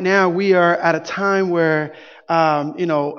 now 0.00 0.28
we 0.28 0.54
are 0.54 0.74
at 0.76 0.94
a 0.94 1.00
time 1.00 1.50
where, 1.50 1.94
um, 2.28 2.74
you 2.78 2.86
know, 2.86 3.18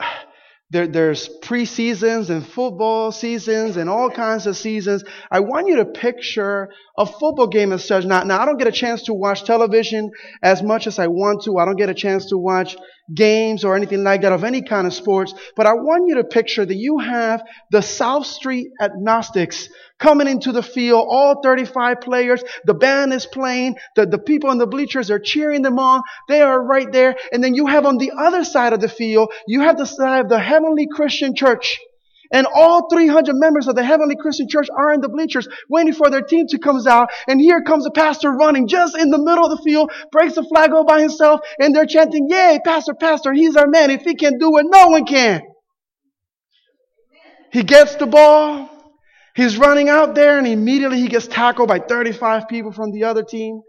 there, 0.72 0.88
there's 0.88 1.30
preseasons 1.42 2.30
and 2.30 2.46
football 2.46 3.12
seasons 3.12 3.76
and 3.76 3.90
all 3.90 4.12
kinds 4.12 4.46
of 4.46 4.56
seasons. 4.56 5.04
I 5.32 5.40
want 5.40 5.68
you 5.68 5.78
to 5.78 5.86
picture 5.86 6.70
a 6.96 7.06
football 7.08 7.48
game 7.48 7.74
as 7.74 7.86
such. 7.86 8.06
Now, 8.06 8.24
now 8.24 8.40
I 8.40 8.46
don't 8.46 8.58
get 8.58 8.68
a 8.68 8.72
chance 8.72 9.04
to 9.04 9.14
watch 9.14 9.46
television 9.46 10.12
as 10.44 10.62
much 10.62 10.86
as 10.86 11.00
I 11.00 11.08
want 11.08 11.44
to. 11.46 11.58
I 11.58 11.66
don't 11.66 11.76
get 11.76 11.90
a 11.90 11.96
chance 11.96 12.28
to 12.28 12.38
watch 12.38 12.78
games 13.14 13.64
or 13.64 13.76
anything 13.76 14.04
like 14.04 14.22
that 14.22 14.32
of 14.32 14.44
any 14.44 14.62
kind 14.62 14.88
of 14.88 14.94
sports. 14.94 15.34
But 15.56 15.66
I 15.66 15.74
want 15.74 16.08
you 16.08 16.16
to 16.16 16.24
picture 16.24 16.66
that 16.66 16.76
you 16.76 17.00
have 17.00 17.44
the 17.72 17.82
South 17.82 18.26
Street 18.26 18.70
Agnostics 18.80 19.70
coming 20.00 20.28
into 20.28 20.52
the 20.52 20.64
field, 20.64 21.06
all 21.10 21.42
35 21.42 22.02
players. 22.02 22.44
The 22.66 22.74
band 22.74 23.14
is 23.14 23.26
playing. 23.26 23.78
The, 23.96 24.06
the 24.06 24.20
people 24.20 24.52
in 24.52 24.58
the 24.58 24.68
bleachers 24.68 25.12
are 25.12 25.20
cheering 25.20 25.62
them 25.62 25.80
on. 25.80 26.02
They 26.28 26.42
are 26.42 26.62
right 26.62 26.92
there. 26.92 27.16
And 27.32 27.44
then 27.44 27.54
you 27.54 27.68
have 27.68 27.86
on 27.86 27.98
the 27.98 28.12
other 28.18 28.44
side 28.44 28.74
of 28.74 28.82
the 28.82 28.90
field, 28.90 29.32
you 29.48 29.62
have 29.62 29.78
the 29.78 29.86
side 29.86 30.22
of 30.22 30.30
the 30.30 30.40
Heavenly 30.40 30.88
Christian 30.88 31.36
Church. 31.36 31.80
And 32.32 32.48
all 32.54 32.90
300 32.90 33.36
members 33.36 33.68
of 33.68 33.76
the 33.76 33.84
Heavenly 33.84 34.16
Christian 34.16 34.48
Church 34.48 34.68
are 34.76 34.94
in 34.94 35.02
the 35.02 35.10
bleachers 35.10 35.48
waiting 35.68 35.94
for 35.94 36.10
their 36.10 36.22
team 36.22 36.48
to 36.48 36.60
come 36.60 36.80
out. 36.88 37.10
And 37.28 37.42
here 37.42 37.62
comes 37.64 37.86
a 37.86 37.92
pastor 37.92 38.32
running 38.32 38.68
just 38.68 38.98
in 38.98 39.10
the 39.10 39.18
middle 39.18 39.46
of 39.46 39.58
the 39.58 39.64
field, 39.64 39.92
breaks 40.12 40.36
the 40.36 40.44
flag 40.44 40.72
all 40.72 40.86
by 40.86 41.02
himself, 41.02 41.42
and 41.60 41.76
they're 41.76 41.86
chanting, 41.86 42.28
Yay, 42.30 42.60
Pastor, 42.64 42.94
Pastor, 42.94 43.34
he's 43.34 43.56
our 43.56 43.68
man. 43.68 43.90
If 43.92 44.04
he 44.04 44.16
can 44.16 44.38
do 44.38 44.58
it, 44.58 44.66
no 44.70 44.88
one 44.90 45.06
can. 45.06 45.42
He 47.52 47.64
gets 47.64 47.96
the 47.96 48.06
ball. 48.06 48.70
He's 49.36 49.58
running 49.58 49.90
out 49.90 50.16
there 50.16 50.38
and 50.38 50.46
immediately 50.46 51.00
he 51.00 51.08
gets 51.08 51.28
tackled 51.28 51.70
by 51.70 51.80
35 51.80 52.48
people 52.48 52.72
from 52.72 52.92
the 52.92 53.06
other 53.06 53.24
team. 53.24 53.62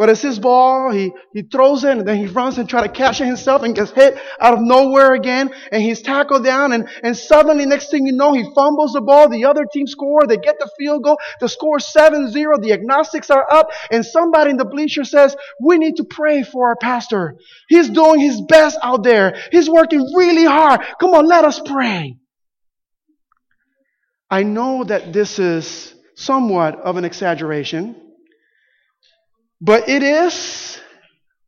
But 0.00 0.08
it's 0.08 0.22
his 0.22 0.38
ball. 0.38 0.90
He, 0.90 1.12
he 1.34 1.42
throws 1.42 1.84
it 1.84 1.98
and 1.98 2.08
then 2.08 2.16
he 2.16 2.26
runs 2.26 2.56
and 2.56 2.66
tries 2.66 2.84
to 2.84 2.88
catch 2.88 3.20
it 3.20 3.26
himself 3.26 3.62
and 3.62 3.74
gets 3.74 3.90
hit 3.90 4.16
out 4.40 4.54
of 4.54 4.60
nowhere 4.62 5.12
again. 5.12 5.50
And 5.70 5.82
he's 5.82 6.00
tackled 6.00 6.42
down 6.42 6.72
and, 6.72 6.88
and 7.02 7.14
suddenly 7.14 7.66
next 7.66 7.90
thing 7.90 8.06
you 8.06 8.14
know, 8.14 8.32
he 8.32 8.50
fumbles 8.54 8.94
the 8.94 9.02
ball. 9.02 9.28
The 9.28 9.44
other 9.44 9.66
team 9.70 9.86
score. 9.86 10.26
They 10.26 10.38
get 10.38 10.58
the 10.58 10.70
field 10.78 11.04
goal. 11.04 11.18
The 11.40 11.50
score 11.50 11.76
7-0. 11.76 12.32
The 12.32 12.72
agnostics 12.72 13.28
are 13.28 13.46
up 13.52 13.68
and 13.90 14.02
somebody 14.02 14.52
in 14.52 14.56
the 14.56 14.64
bleacher 14.64 15.04
says, 15.04 15.36
we 15.62 15.76
need 15.76 15.96
to 15.96 16.04
pray 16.04 16.44
for 16.44 16.68
our 16.68 16.76
pastor. 16.76 17.36
He's 17.68 17.90
doing 17.90 18.20
his 18.20 18.40
best 18.40 18.78
out 18.82 19.02
there. 19.02 19.36
He's 19.52 19.68
working 19.68 20.00
really 20.16 20.46
hard. 20.46 20.80
Come 20.98 21.10
on, 21.10 21.26
let 21.26 21.44
us 21.44 21.60
pray. 21.60 22.16
I 24.30 24.44
know 24.44 24.82
that 24.82 25.12
this 25.12 25.38
is 25.38 25.94
somewhat 26.14 26.80
of 26.80 26.96
an 26.96 27.04
exaggeration, 27.04 27.99
but 29.60 29.88
it 29.88 30.02
is 30.02 30.78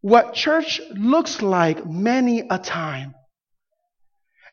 what 0.00 0.34
church 0.34 0.80
looks 0.94 1.40
like 1.40 1.86
many 1.86 2.40
a 2.40 2.58
time. 2.58 3.14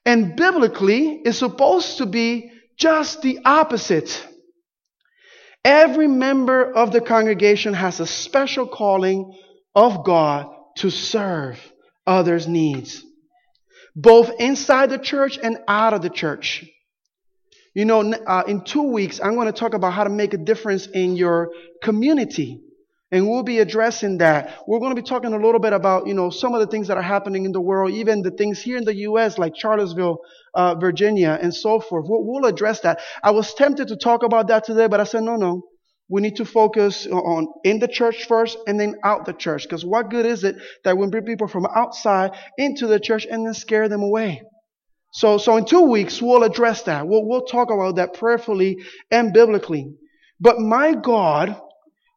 And 0.05 0.35
biblically, 0.35 1.21
it's 1.25 1.39
supposed 1.39 1.97
to 1.97 2.05
be 2.05 2.51
just 2.77 3.21
the 3.21 3.39
opposite. 3.43 4.25
Every 5.65 6.07
member 6.07 6.71
of 6.71 6.91
the 6.91 7.01
congregation 7.01 7.73
has 7.73 7.99
a 7.99 8.07
special 8.07 8.65
calling 8.65 9.37
of 9.75 10.05
God 10.05 10.47
to 10.77 10.89
serve 10.89 11.59
others' 12.07 12.47
needs, 12.47 13.03
both 13.95 14.31
inside 14.39 14.89
the 14.89 14.97
church 14.97 15.37
and 15.41 15.57
out 15.67 15.93
of 15.93 16.01
the 16.01 16.09
church. 16.09 16.65
You 17.75 17.85
know, 17.85 18.13
uh, 18.13 18.43
in 18.47 18.63
two 18.63 18.91
weeks, 18.91 19.19
I'm 19.21 19.35
going 19.35 19.47
to 19.47 19.53
talk 19.53 19.73
about 19.73 19.93
how 19.93 20.05
to 20.05 20.09
make 20.09 20.33
a 20.33 20.37
difference 20.37 20.87
in 20.87 21.17
your 21.17 21.51
community. 21.83 22.61
And 23.11 23.27
we'll 23.27 23.43
be 23.43 23.59
addressing 23.59 24.19
that. 24.19 24.59
We're 24.67 24.79
going 24.79 24.95
to 24.95 25.01
be 25.01 25.07
talking 25.07 25.33
a 25.33 25.37
little 25.37 25.59
bit 25.59 25.73
about, 25.73 26.05
you 26.05 26.13
know, 26.13 26.29
some 26.29 26.53
of 26.53 26.59
the 26.59 26.67
things 26.67 26.87
that 26.89 26.97
are 26.97 27.03
happening 27.03 27.45
in 27.45 27.51
the 27.51 27.61
world, 27.61 27.91
even 27.91 28.21
the 28.21 28.29
things 28.29 28.61
here 28.61 28.77
in 28.77 28.85
the 28.85 28.95
U.S., 28.95 29.39
like 29.39 29.55
Charlottesville, 29.55 30.19
uh, 30.53 30.75
Virginia, 30.75 31.37
and 31.41 31.53
so 31.53 31.79
forth. 31.79 32.05
We'll, 32.07 32.23
we'll 32.23 32.45
address 32.45 32.81
that. 32.81 32.99
I 33.23 33.31
was 33.31 33.53
tempted 33.55 33.87
to 33.87 33.95
talk 33.95 34.21
about 34.21 34.47
that 34.49 34.63
today, 34.63 34.87
but 34.87 34.99
I 34.99 35.05
said, 35.05 35.23
no, 35.23 35.37
no. 35.37 35.63
We 36.07 36.21
need 36.21 36.37
to 36.37 36.45
focus 36.45 37.07
on 37.07 37.47
in 37.63 37.79
the 37.79 37.87
church 37.87 38.25
first 38.25 38.57
and 38.67 38.79
then 38.79 38.95
out 39.03 39.25
the 39.25 39.33
church. 39.33 39.63
Because 39.63 39.85
what 39.85 40.09
good 40.09 40.25
is 40.25 40.43
it 40.43 40.55
that 40.83 40.97
we 40.97 41.07
bring 41.07 41.23
people 41.23 41.47
from 41.47 41.67
outside 41.67 42.31
into 42.57 42.87
the 42.87 42.99
church 42.99 43.27
and 43.29 43.45
then 43.45 43.53
scare 43.53 43.87
them 43.89 44.01
away? 44.01 44.41
So, 45.13 45.37
so 45.37 45.57
in 45.57 45.65
two 45.65 45.83
weeks, 45.83 46.21
we'll 46.21 46.43
address 46.43 46.83
that. 46.83 47.07
We'll, 47.07 47.25
we'll 47.27 47.45
talk 47.45 47.71
about 47.71 47.95
that 47.95 48.13
prayerfully 48.13 48.77
and 49.09 49.33
biblically. 49.33 49.93
But 50.39 50.59
my 50.59 50.93
God, 50.93 51.59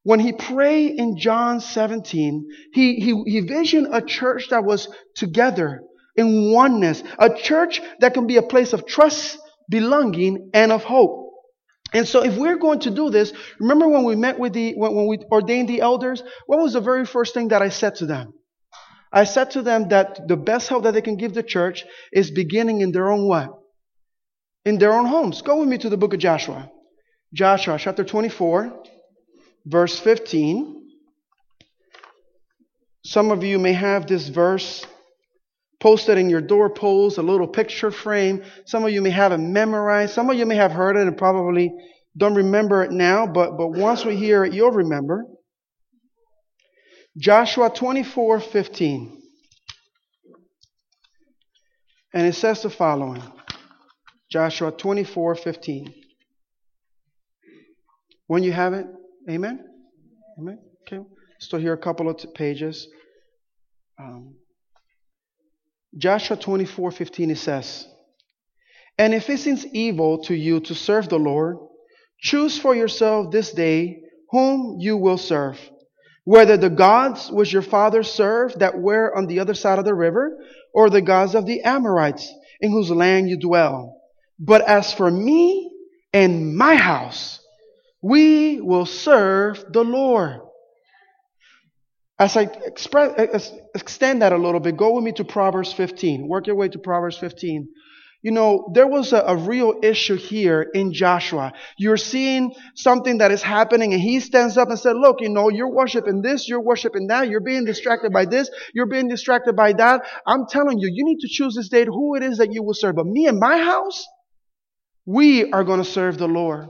when 0.04 0.20
he 0.20 0.32
prayed 0.32 0.98
in 0.98 1.16
John 1.16 1.60
17, 1.60 2.48
he, 2.72 2.96
he, 2.96 3.22
he 3.26 3.40
visioned 3.40 3.88
a 3.92 4.02
church 4.02 4.48
that 4.50 4.64
was 4.64 4.88
together 5.14 5.82
in 6.16 6.52
oneness, 6.52 7.02
a 7.18 7.32
church 7.32 7.80
that 8.00 8.14
can 8.14 8.26
be 8.26 8.36
a 8.36 8.42
place 8.42 8.72
of 8.72 8.86
trust, 8.86 9.38
belonging, 9.70 10.50
and 10.52 10.72
of 10.72 10.84
hope. 10.84 11.30
And 11.94 12.08
so 12.08 12.24
if 12.24 12.36
we're 12.36 12.56
going 12.56 12.80
to 12.80 12.90
do 12.90 13.10
this, 13.10 13.32
remember 13.60 13.86
when 13.86 14.04
we 14.04 14.16
met 14.16 14.38
with 14.38 14.54
the, 14.54 14.74
when, 14.74 14.94
when 14.94 15.06
we 15.06 15.18
ordained 15.30 15.68
the 15.68 15.82
elders, 15.82 16.22
what 16.46 16.58
was 16.58 16.72
the 16.72 16.80
very 16.80 17.06
first 17.06 17.34
thing 17.34 17.48
that 17.48 17.62
I 17.62 17.68
said 17.68 17.96
to 17.96 18.06
them? 18.06 18.32
I 19.12 19.24
said 19.24 19.50
to 19.52 19.62
them 19.62 19.88
that 19.88 20.26
the 20.26 20.36
best 20.36 20.68
help 20.68 20.84
that 20.84 20.94
they 20.94 21.02
can 21.02 21.16
give 21.16 21.34
the 21.34 21.42
church 21.42 21.84
is 22.12 22.30
beginning 22.30 22.80
in 22.80 22.92
their 22.92 23.10
own 23.10 23.28
what? 23.28 23.50
In 24.64 24.78
their 24.78 24.94
own 24.94 25.06
homes. 25.06 25.42
Go 25.42 25.60
with 25.60 25.68
me 25.68 25.76
to 25.78 25.90
the 25.90 25.98
book 25.98 26.14
of 26.14 26.20
Joshua. 26.20 26.70
Joshua 27.34 27.78
chapter 27.78 28.04
24, 28.04 28.82
verse 29.64 29.98
15. 29.98 30.90
Some 33.04 33.30
of 33.30 33.42
you 33.42 33.58
may 33.58 33.72
have 33.72 34.06
this 34.06 34.28
verse 34.28 34.86
posted 35.80 36.16
in 36.16 36.30
your 36.30 36.40
doorpost, 36.40 37.18
a 37.18 37.22
little 37.22 37.48
picture 37.48 37.90
frame. 37.90 38.44
Some 38.66 38.84
of 38.84 38.92
you 38.92 39.02
may 39.02 39.10
have 39.10 39.32
it 39.32 39.38
memorized. 39.38 40.14
Some 40.14 40.30
of 40.30 40.36
you 40.36 40.46
may 40.46 40.56
have 40.56 40.70
heard 40.70 40.96
it 40.96 41.06
and 41.06 41.18
probably 41.18 41.72
don't 42.16 42.34
remember 42.34 42.84
it 42.84 42.92
now, 42.92 43.26
but, 43.26 43.56
but 43.56 43.68
once 43.68 44.04
we 44.04 44.16
hear 44.16 44.44
it, 44.44 44.52
you'll 44.52 44.70
remember. 44.70 45.24
Joshua 47.18 47.70
24 47.70 48.40
15. 48.40 49.18
And 52.14 52.26
it 52.26 52.34
says 52.34 52.62
the 52.62 52.70
following 52.70 53.22
Joshua 54.30 54.70
24 54.70 55.34
15. 55.34 55.94
When 58.28 58.42
you 58.42 58.52
have 58.52 58.72
it, 58.74 58.86
amen? 59.28 59.64
Amen? 60.38 60.58
Okay. 60.82 61.02
Still 61.40 61.58
here 61.58 61.72
a 61.72 61.78
couple 61.78 62.08
of 62.08 62.18
pages. 62.34 62.88
Um, 63.98 64.34
Joshua 65.96 66.36
24 66.36 66.90
15 66.90 67.30
it 67.30 67.38
says, 67.38 67.86
And 68.98 69.14
if 69.14 69.28
it 69.28 69.38
seems 69.38 69.66
evil 69.66 70.22
to 70.24 70.34
you 70.34 70.60
to 70.60 70.74
serve 70.74 71.08
the 71.08 71.18
Lord, 71.18 71.56
choose 72.18 72.58
for 72.58 72.74
yourself 72.74 73.30
this 73.30 73.52
day 73.52 74.00
whom 74.30 74.78
you 74.80 74.96
will 74.96 75.18
serve 75.18 75.58
whether 76.24 76.56
the 76.56 76.70
gods 76.70 77.30
which 77.30 77.52
your 77.52 77.62
fathers 77.62 78.12
served 78.12 78.60
that 78.60 78.78
were 78.78 79.16
on 79.16 79.26
the 79.26 79.40
other 79.40 79.54
side 79.54 79.78
of 79.78 79.84
the 79.84 79.94
river, 79.94 80.38
or 80.72 80.88
the 80.88 81.02
gods 81.02 81.34
of 81.34 81.46
the 81.46 81.62
Amorites 81.62 82.32
in 82.60 82.70
whose 82.70 82.90
land 82.90 83.28
you 83.28 83.38
dwell. 83.38 84.00
But 84.38 84.62
as 84.62 84.92
for 84.92 85.10
me 85.10 85.70
and 86.12 86.56
my 86.56 86.76
house, 86.76 87.41
we 88.02 88.60
will 88.60 88.86
serve 88.86 89.64
the 89.72 89.84
Lord. 89.84 90.40
As 92.18 92.36
I 92.36 92.42
express, 92.42 93.52
extend 93.74 94.22
that 94.22 94.32
a 94.32 94.36
little 94.36 94.60
bit, 94.60 94.76
go 94.76 94.94
with 94.94 95.04
me 95.04 95.12
to 95.12 95.24
Proverbs 95.24 95.72
15. 95.72 96.28
Work 96.28 96.46
your 96.46 96.56
way 96.56 96.68
to 96.68 96.78
Proverbs 96.78 97.16
15. 97.18 97.68
You 98.24 98.30
know, 98.30 98.70
there 98.72 98.86
was 98.86 99.12
a, 99.12 99.18
a, 99.18 99.36
real 99.36 99.80
issue 99.82 100.14
here 100.14 100.62
in 100.62 100.92
Joshua. 100.92 101.52
You're 101.76 101.96
seeing 101.96 102.54
something 102.76 103.18
that 103.18 103.32
is 103.32 103.42
happening 103.42 103.92
and 103.94 104.00
he 104.00 104.20
stands 104.20 104.56
up 104.56 104.68
and 104.68 104.78
said, 104.78 104.94
look, 104.94 105.20
you 105.20 105.28
know, 105.28 105.48
you're 105.48 105.72
worshiping 105.72 106.22
this, 106.22 106.48
you're 106.48 106.62
worshiping 106.62 107.08
that, 107.08 107.28
you're 107.28 107.40
being 107.40 107.64
distracted 107.64 108.12
by 108.12 108.26
this, 108.26 108.48
you're 108.74 108.86
being 108.86 109.08
distracted 109.08 109.56
by 109.56 109.72
that. 109.72 110.02
I'm 110.24 110.46
telling 110.48 110.78
you, 110.78 110.88
you 110.92 111.04
need 111.04 111.18
to 111.18 111.28
choose 111.28 111.56
this 111.56 111.68
day 111.68 111.84
who 111.84 112.14
it 112.14 112.22
is 112.22 112.38
that 112.38 112.52
you 112.52 112.62
will 112.62 112.74
serve. 112.74 112.94
But 112.94 113.06
me 113.06 113.26
and 113.26 113.40
my 113.40 113.58
house, 113.58 114.06
we 115.04 115.50
are 115.50 115.64
going 115.64 115.82
to 115.82 115.90
serve 115.90 116.16
the 116.16 116.28
Lord. 116.28 116.68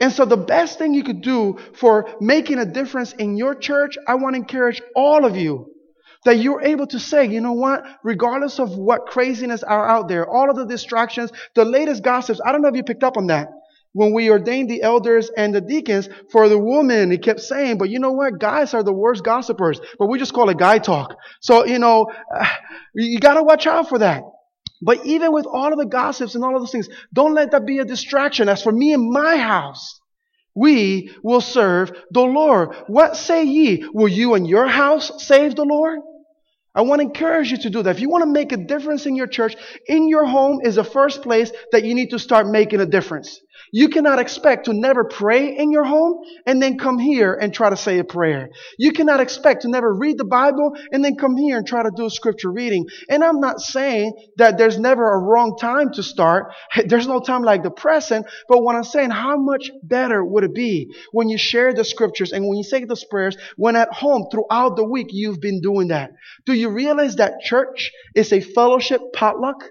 And 0.00 0.12
so 0.12 0.24
the 0.24 0.36
best 0.36 0.78
thing 0.78 0.94
you 0.94 1.04
could 1.04 1.22
do 1.22 1.58
for 1.74 2.08
making 2.20 2.58
a 2.58 2.66
difference 2.66 3.12
in 3.12 3.36
your 3.36 3.54
church, 3.54 3.96
I 4.06 4.16
want 4.16 4.34
to 4.34 4.40
encourage 4.40 4.80
all 4.94 5.24
of 5.24 5.36
you 5.36 5.72
that 6.24 6.38
you're 6.38 6.62
able 6.62 6.86
to 6.86 7.00
say, 7.00 7.26
you 7.26 7.40
know 7.40 7.52
what, 7.52 7.84
regardless 8.04 8.58
of 8.58 8.76
what 8.76 9.06
craziness 9.06 9.62
are 9.62 9.88
out 9.88 10.08
there, 10.08 10.28
all 10.28 10.50
of 10.50 10.56
the 10.56 10.66
distractions, 10.66 11.32
the 11.54 11.64
latest 11.64 12.02
gossips, 12.02 12.40
I 12.44 12.52
don't 12.52 12.62
know 12.62 12.68
if 12.68 12.76
you 12.76 12.84
picked 12.84 13.04
up 13.04 13.16
on 13.16 13.26
that. 13.28 13.48
When 13.94 14.14
we 14.14 14.30
ordained 14.30 14.70
the 14.70 14.82
elders 14.82 15.30
and 15.36 15.54
the 15.54 15.60
deacons 15.60 16.08
for 16.30 16.48
the 16.48 16.58
woman, 16.58 17.10
he 17.10 17.18
kept 17.18 17.40
saying, 17.40 17.76
but 17.76 17.90
you 17.90 17.98
know 17.98 18.12
what? 18.12 18.38
Guys 18.38 18.72
are 18.72 18.82
the 18.82 18.92
worst 18.92 19.22
gossipers, 19.22 19.80
but 19.98 20.06
we 20.06 20.18
just 20.18 20.32
call 20.32 20.48
it 20.48 20.56
guy 20.56 20.78
talk. 20.78 21.14
So, 21.40 21.66
you 21.66 21.78
know, 21.78 22.06
you 22.94 23.20
gotta 23.20 23.42
watch 23.42 23.66
out 23.66 23.88
for 23.88 23.98
that. 23.98 24.22
But 24.82 25.06
even 25.06 25.32
with 25.32 25.46
all 25.46 25.72
of 25.72 25.78
the 25.78 25.86
gossips 25.86 26.34
and 26.34 26.44
all 26.44 26.56
of 26.56 26.60
those 26.60 26.72
things, 26.72 26.88
don't 27.12 27.34
let 27.34 27.52
that 27.52 27.64
be 27.64 27.78
a 27.78 27.84
distraction. 27.84 28.48
As 28.48 28.62
for 28.62 28.72
me 28.72 28.92
and 28.92 29.10
my 29.10 29.36
house, 29.36 30.00
we 30.54 31.14
will 31.22 31.40
serve 31.40 31.92
the 32.10 32.22
Lord. 32.22 32.74
What 32.88 33.16
say 33.16 33.44
ye? 33.44 33.86
Will 33.94 34.08
you 34.08 34.34
and 34.34 34.46
your 34.46 34.66
house 34.66 35.24
save 35.24 35.54
the 35.54 35.64
Lord? 35.64 36.00
I 36.74 36.82
want 36.82 37.00
to 37.00 37.06
encourage 37.06 37.50
you 37.50 37.58
to 37.58 37.70
do 37.70 37.82
that. 37.82 37.96
If 37.96 38.00
you 38.00 38.08
want 38.08 38.22
to 38.22 38.30
make 38.30 38.50
a 38.52 38.56
difference 38.56 39.06
in 39.06 39.14
your 39.14 39.26
church, 39.26 39.54
in 39.86 40.08
your 40.08 40.26
home 40.26 40.60
is 40.64 40.76
the 40.76 40.84
first 40.84 41.22
place 41.22 41.52
that 41.70 41.84
you 41.84 41.94
need 41.94 42.10
to 42.10 42.18
start 42.18 42.46
making 42.46 42.80
a 42.80 42.86
difference. 42.86 43.38
You 43.70 43.88
cannot 43.88 44.18
expect 44.18 44.66
to 44.66 44.72
never 44.72 45.04
pray 45.04 45.56
in 45.56 45.70
your 45.70 45.84
home 45.84 46.20
and 46.46 46.62
then 46.62 46.78
come 46.78 46.98
here 46.98 47.34
and 47.34 47.52
try 47.52 47.70
to 47.70 47.76
say 47.76 47.98
a 47.98 48.04
prayer. 48.04 48.50
You 48.78 48.92
cannot 48.92 49.20
expect 49.20 49.62
to 49.62 49.68
never 49.68 49.92
read 49.92 50.18
the 50.18 50.24
Bible 50.24 50.72
and 50.90 51.04
then 51.04 51.16
come 51.16 51.36
here 51.36 51.56
and 51.56 51.66
try 51.66 51.82
to 51.82 51.90
do 51.94 52.06
a 52.06 52.10
scripture 52.10 52.50
reading. 52.50 52.86
And 53.08 53.22
I'm 53.22 53.40
not 53.40 53.60
saying 53.60 54.14
that 54.38 54.58
there's 54.58 54.78
never 54.78 55.14
a 55.14 55.18
wrong 55.18 55.56
time 55.58 55.92
to 55.94 56.02
start. 56.02 56.52
There's 56.86 57.06
no 57.06 57.20
time 57.20 57.42
like 57.42 57.62
the 57.62 57.70
present. 57.70 58.26
But 58.48 58.62
what 58.62 58.76
I'm 58.76 58.84
saying, 58.84 59.10
how 59.10 59.36
much 59.36 59.70
better 59.82 60.24
would 60.24 60.44
it 60.44 60.54
be 60.54 60.92
when 61.12 61.28
you 61.28 61.38
share 61.38 61.72
the 61.72 61.84
scriptures 61.84 62.32
and 62.32 62.46
when 62.46 62.56
you 62.56 62.64
say 62.64 62.84
those 62.84 63.04
prayers, 63.04 63.36
when 63.56 63.76
at 63.76 63.92
home 63.92 64.26
throughout 64.30 64.76
the 64.76 64.84
week 64.84 65.08
you've 65.10 65.40
been 65.40 65.60
doing 65.60 65.88
that? 65.88 66.10
Do 66.44 66.52
you 66.52 66.70
realize 66.70 67.16
that 67.16 67.40
church 67.40 67.92
is 68.14 68.32
a 68.32 68.40
fellowship 68.40 69.00
potluck? 69.12 69.64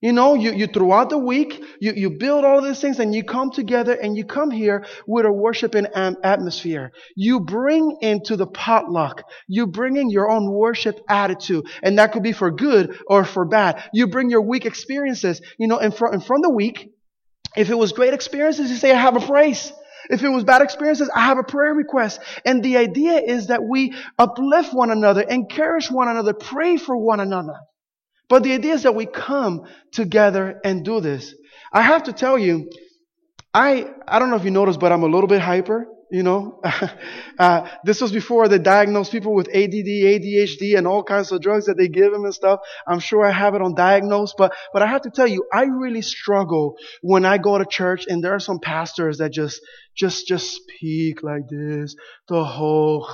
You 0.00 0.12
know, 0.12 0.34
you, 0.34 0.52
you 0.52 0.66
throughout 0.66 1.10
the 1.10 1.18
week, 1.18 1.62
you, 1.78 1.92
you 1.94 2.10
build 2.10 2.44
all 2.44 2.62
these 2.62 2.80
things 2.80 2.98
and 2.98 3.14
you 3.14 3.22
come 3.22 3.50
together 3.50 3.92
and 3.92 4.16
you 4.16 4.24
come 4.24 4.50
here 4.50 4.86
with 5.06 5.26
a 5.26 5.32
worshiping 5.32 5.86
atmosphere. 5.94 6.92
You 7.16 7.40
bring 7.40 7.98
into 8.00 8.36
the 8.36 8.46
potluck, 8.46 9.24
you 9.46 9.66
bring 9.66 9.96
in 9.96 10.08
your 10.08 10.30
own 10.30 10.50
worship 10.50 11.00
attitude. 11.06 11.66
And 11.82 11.98
that 11.98 12.12
could 12.12 12.22
be 12.22 12.32
for 12.32 12.50
good 12.50 12.98
or 13.06 13.24
for 13.24 13.44
bad. 13.44 13.84
You 13.92 14.06
bring 14.06 14.30
your 14.30 14.42
week 14.42 14.64
experiences, 14.64 15.42
you 15.58 15.68
know, 15.68 15.78
and 15.78 15.94
from, 15.94 16.14
and 16.14 16.24
from 16.24 16.40
the 16.40 16.50
week, 16.50 16.92
if 17.54 17.68
it 17.68 17.76
was 17.76 17.92
great 17.92 18.14
experiences, 18.14 18.70
you 18.70 18.76
say, 18.76 18.92
I 18.92 19.00
have 19.00 19.16
a 19.16 19.26
praise. 19.26 19.70
If 20.08 20.22
it 20.22 20.28
was 20.28 20.44
bad 20.44 20.62
experiences, 20.62 21.10
I 21.14 21.20
have 21.20 21.38
a 21.38 21.42
prayer 21.42 21.74
request. 21.74 22.20
And 22.46 22.62
the 22.62 22.78
idea 22.78 23.20
is 23.20 23.48
that 23.48 23.62
we 23.62 23.94
uplift 24.18 24.72
one 24.72 24.90
another, 24.90 25.20
encourage 25.20 25.90
one 25.90 26.08
another, 26.08 26.32
pray 26.32 26.78
for 26.78 26.96
one 26.96 27.20
another. 27.20 27.54
But 28.30 28.44
the 28.44 28.52
idea 28.52 28.74
is 28.74 28.84
that 28.84 28.94
we 28.94 29.06
come 29.06 29.66
together 29.92 30.60
and 30.64 30.84
do 30.84 31.00
this. 31.00 31.34
I 31.72 31.82
have 31.82 32.04
to 32.04 32.12
tell 32.12 32.38
you, 32.38 32.70
I, 33.52 33.90
I 34.06 34.20
don't 34.20 34.30
know 34.30 34.36
if 34.36 34.44
you 34.44 34.52
noticed, 34.52 34.78
but 34.78 34.92
I'm 34.92 35.02
a 35.02 35.08
little 35.08 35.26
bit 35.26 35.40
hyper, 35.40 35.88
you 36.12 36.22
know. 36.22 36.60
uh, 37.40 37.68
this 37.84 38.00
was 38.00 38.12
before 38.12 38.46
they 38.46 38.58
diagnosed 38.58 39.10
people 39.10 39.34
with 39.34 39.48
ADD, 39.48 39.90
ADHD, 40.14 40.78
and 40.78 40.86
all 40.86 41.02
kinds 41.02 41.32
of 41.32 41.40
drugs 41.40 41.66
that 41.66 41.76
they 41.76 41.88
give 41.88 42.12
them 42.12 42.24
and 42.24 42.32
stuff. 42.32 42.60
I'm 42.86 43.00
sure 43.00 43.26
I 43.26 43.32
have 43.32 43.56
it 43.56 43.62
on 43.62 43.74
diagnosed, 43.74 44.36
but, 44.38 44.54
but 44.72 44.82
I 44.82 44.86
have 44.86 45.02
to 45.02 45.10
tell 45.10 45.26
you, 45.26 45.44
I 45.52 45.64
really 45.64 46.02
struggle 46.02 46.76
when 47.02 47.24
I 47.24 47.38
go 47.38 47.58
to 47.58 47.64
church 47.64 48.04
and 48.08 48.22
there 48.22 48.34
are 48.36 48.40
some 48.40 48.60
pastors 48.60 49.18
that 49.18 49.32
just, 49.32 49.60
just, 49.96 50.28
just 50.28 50.52
speak 50.52 51.24
like 51.24 51.48
this 51.50 51.96
the 52.28 52.44
whole 52.44 53.08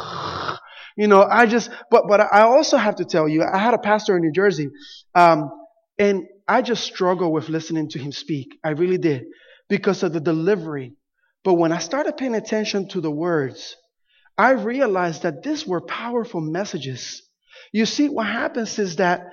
you 0.97 1.07
know, 1.07 1.23
I 1.23 1.47
just, 1.47 1.71
but, 1.91 2.05
but 2.09 2.21
I 2.21 2.43
also 2.43 2.77
have 2.77 2.97
to 2.97 3.05
tell 3.05 3.29
you, 3.29 3.43
I 3.43 3.59
had 3.59 3.75
a 3.75 3.79
pastor 3.79 4.17
in 4.17 4.23
New 4.23 4.33
Jersey, 4.33 4.71
um, 5.15 5.51
and 5.99 6.25
I 6.49 6.63
just 6.63 6.85
struggled 6.85 7.33
with 7.33 7.49
listening 7.49 7.91
to 7.91 7.99
him 7.99 8.13
speak. 8.13 8.59
I 8.65 8.71
really 8.71 8.99
did 8.99 9.25
because 9.69 10.03
of 10.03 10.13
the 10.13 10.21
delivery. 10.21 10.95
But 11.45 11.55
when 11.55 11.73
I 11.73 11.79
started 11.79 12.17
paying 12.17 12.35
attention 12.35 12.89
to 12.89 13.01
the 13.01 13.11
words, 13.11 13.77
I 14.39 14.51
realized 14.53 15.23
that 15.23 15.43
these 15.43 15.67
were 15.67 15.81
powerful 15.81 16.41
messages. 16.41 17.23
You 17.73 17.87
see, 17.87 18.09
what 18.09 18.27
happens 18.27 18.79
is 18.79 18.97
that 18.97 19.27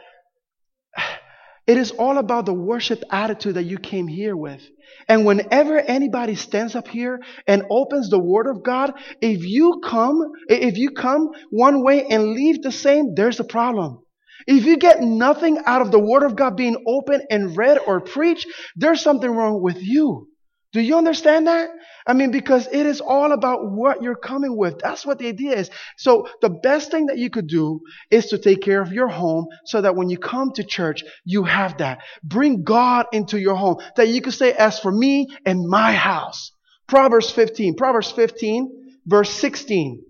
it 1.66 1.78
is 1.78 1.92
all 1.92 2.18
about 2.18 2.46
the 2.46 2.54
worship 2.54 3.04
attitude 3.12 3.56
that 3.56 3.64
you 3.64 3.78
came 3.78 4.08
here 4.08 4.36
with. 4.36 4.62
And 5.08 5.26
whenever 5.26 5.80
anybody 5.80 6.36
stands 6.36 6.76
up 6.76 6.88
here 6.88 7.20
and 7.48 7.64
opens 7.70 8.10
the 8.10 8.20
Word 8.20 8.48
of 8.48 8.64
God, 8.64 8.94
if 9.22 9.44
you 9.46 9.82
come, 9.84 10.22
if 10.50 10.78
you 10.78 10.92
come 10.92 11.30
one 11.50 11.84
way 11.84 12.06
and 12.08 12.34
leave 12.34 12.62
the 12.62 12.72
same, 12.72 13.16
there's 13.16 13.40
a 13.40 13.46
problem. 13.46 14.00
If 14.46 14.66
you 14.66 14.78
get 14.78 15.02
nothing 15.02 15.60
out 15.66 15.82
of 15.82 15.92
the 15.92 16.00
Word 16.00 16.24
of 16.24 16.36
God 16.36 16.58
being 16.58 16.84
open 16.86 17.22
and 17.30 17.56
read 17.56 17.80
or 17.86 18.02
preached, 18.02 18.48
there's 18.76 19.02
something 19.02 19.30
wrong 19.30 19.62
with 19.62 19.78
you. 19.82 20.28
Do 20.74 20.82
you 20.82 20.98
understand 20.98 21.48
that? 21.48 21.70
I 22.06 22.14
mean, 22.14 22.32
because 22.32 22.68
it 22.72 22.86
is 22.86 23.00
all 23.00 23.32
about 23.32 23.72
what 23.72 24.02
you're 24.02 24.16
coming 24.16 24.58
with. 24.58 24.80
That's 24.80 25.06
what 25.06 25.20
the 25.20 25.28
idea 25.28 25.56
is. 25.56 25.70
So 25.98 26.28
the 26.42 26.50
best 26.50 26.90
thing 26.92 27.06
that 27.06 27.20
you 27.20 27.30
could 27.30 27.48
do 27.48 27.82
is 28.10 28.26
to 28.28 28.40
take 28.40 28.62
care 28.62 28.82
of 28.82 28.92
your 28.92 29.08
home 29.08 29.48
so 29.66 29.82
that 29.82 29.96
when 29.96 30.10
you 30.10 30.18
come 30.18 30.52
to 30.54 30.64
church, 30.64 31.04
you 31.24 31.44
have 31.44 31.78
that. 31.78 32.00
Bring 32.24 32.64
God 32.64 33.06
into 33.14 33.40
your 33.40 33.56
home. 33.56 33.78
That 33.96 34.10
you 34.10 34.22
could 34.22 34.34
say, 34.34 34.52
as 34.52 34.80
for 34.80 34.92
me 34.92 35.28
and 35.46 35.70
my 35.70 35.94
house. 35.94 36.52
Proverbs 36.88 37.30
15. 37.30 37.76
Proverbs 37.76 38.12
15, 38.12 38.96
verse 39.06 39.30
16. 39.30 40.04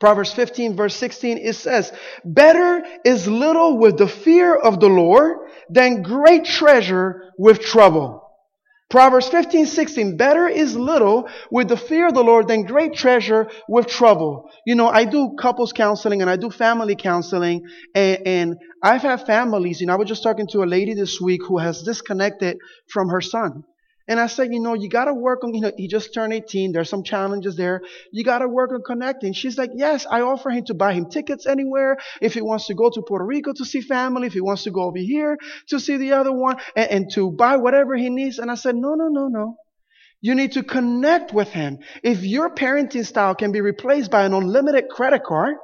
Proverbs 0.00 0.34
15 0.34 0.74
verse 0.74 0.96
16, 0.96 1.38
it 1.38 1.52
says, 1.52 1.92
better 2.24 2.82
is 3.04 3.28
little 3.28 3.78
with 3.78 3.98
the 3.98 4.08
fear 4.08 4.52
of 4.52 4.80
the 4.80 4.88
Lord 4.88 5.48
than 5.70 6.02
great 6.02 6.44
treasure 6.44 7.32
with 7.38 7.60
trouble. 7.60 8.21
Proverbs 8.92 9.28
15, 9.28 9.64
16, 9.64 10.18
better 10.18 10.46
is 10.46 10.76
little 10.76 11.26
with 11.50 11.68
the 11.68 11.78
fear 11.78 12.08
of 12.08 12.12
the 12.12 12.22
Lord 12.22 12.46
than 12.46 12.64
great 12.64 12.92
treasure 12.92 13.48
with 13.66 13.86
trouble. 13.86 14.50
You 14.66 14.74
know, 14.74 14.86
I 14.86 15.06
do 15.06 15.34
couples 15.40 15.72
counseling 15.72 16.20
and 16.20 16.28
I 16.28 16.36
do 16.36 16.50
family 16.50 16.94
counseling 16.94 17.62
and, 17.94 18.18
and 18.26 18.56
I've 18.82 19.00
had 19.00 19.24
families, 19.24 19.80
you 19.80 19.86
know, 19.86 19.94
I 19.94 19.96
was 19.96 20.08
just 20.08 20.22
talking 20.22 20.46
to 20.48 20.62
a 20.62 20.66
lady 20.66 20.92
this 20.92 21.18
week 21.22 21.40
who 21.48 21.56
has 21.56 21.82
disconnected 21.82 22.58
from 22.86 23.08
her 23.08 23.22
son. 23.22 23.64
And 24.12 24.20
I 24.20 24.26
said, 24.26 24.52
you 24.52 24.60
know, 24.60 24.74
you 24.74 24.90
got 24.90 25.06
to 25.06 25.14
work 25.14 25.42
on, 25.42 25.54
you 25.54 25.62
know, 25.62 25.72
he 25.74 25.88
just 25.88 26.12
turned 26.12 26.34
18. 26.34 26.72
There's 26.72 26.90
some 26.90 27.02
challenges 27.02 27.56
there. 27.56 27.80
You 28.10 28.24
got 28.24 28.40
to 28.40 28.46
work 28.46 28.70
on 28.70 28.82
connecting. 28.82 29.32
She's 29.32 29.56
like, 29.56 29.70
yes, 29.74 30.04
I 30.04 30.20
offer 30.20 30.50
him 30.50 30.66
to 30.66 30.74
buy 30.74 30.92
him 30.92 31.08
tickets 31.08 31.46
anywhere. 31.46 31.96
If 32.20 32.34
he 32.34 32.42
wants 32.42 32.66
to 32.66 32.74
go 32.74 32.90
to 32.90 33.00
Puerto 33.00 33.24
Rico 33.24 33.54
to 33.54 33.64
see 33.64 33.80
family, 33.80 34.26
if 34.26 34.34
he 34.34 34.42
wants 34.42 34.64
to 34.64 34.70
go 34.70 34.82
over 34.82 34.98
here 34.98 35.38
to 35.68 35.80
see 35.80 35.96
the 35.96 36.12
other 36.12 36.30
one 36.30 36.58
and, 36.76 36.90
and 36.90 37.12
to 37.12 37.30
buy 37.30 37.56
whatever 37.56 37.96
he 37.96 38.10
needs. 38.10 38.38
And 38.38 38.50
I 38.50 38.54
said, 38.56 38.74
no, 38.74 38.96
no, 38.96 39.08
no, 39.08 39.28
no. 39.28 39.56
You 40.20 40.34
need 40.34 40.52
to 40.52 40.62
connect 40.62 41.32
with 41.32 41.48
him. 41.48 41.78
If 42.02 42.22
your 42.22 42.54
parenting 42.54 43.06
style 43.06 43.34
can 43.34 43.50
be 43.50 43.62
replaced 43.62 44.10
by 44.10 44.26
an 44.26 44.34
unlimited 44.34 44.90
credit 44.90 45.22
card, 45.24 45.56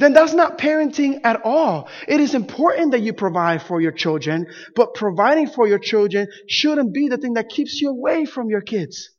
then 0.00 0.14
that's 0.14 0.32
not 0.32 0.56
parenting 0.56 1.20
at 1.24 1.42
all. 1.44 1.88
It 2.08 2.20
is 2.20 2.34
important 2.34 2.92
that 2.92 3.02
you 3.02 3.12
provide 3.12 3.62
for 3.62 3.82
your 3.82 3.92
children, 3.92 4.46
but 4.74 4.94
providing 4.94 5.46
for 5.46 5.68
your 5.68 5.78
children 5.78 6.26
shouldn't 6.48 6.94
be 6.94 7.08
the 7.08 7.18
thing 7.18 7.34
that 7.34 7.50
keeps 7.50 7.80
you 7.80 7.90
away 7.90 8.24
from 8.24 8.48
your 8.48 8.62
kids. 8.62 9.10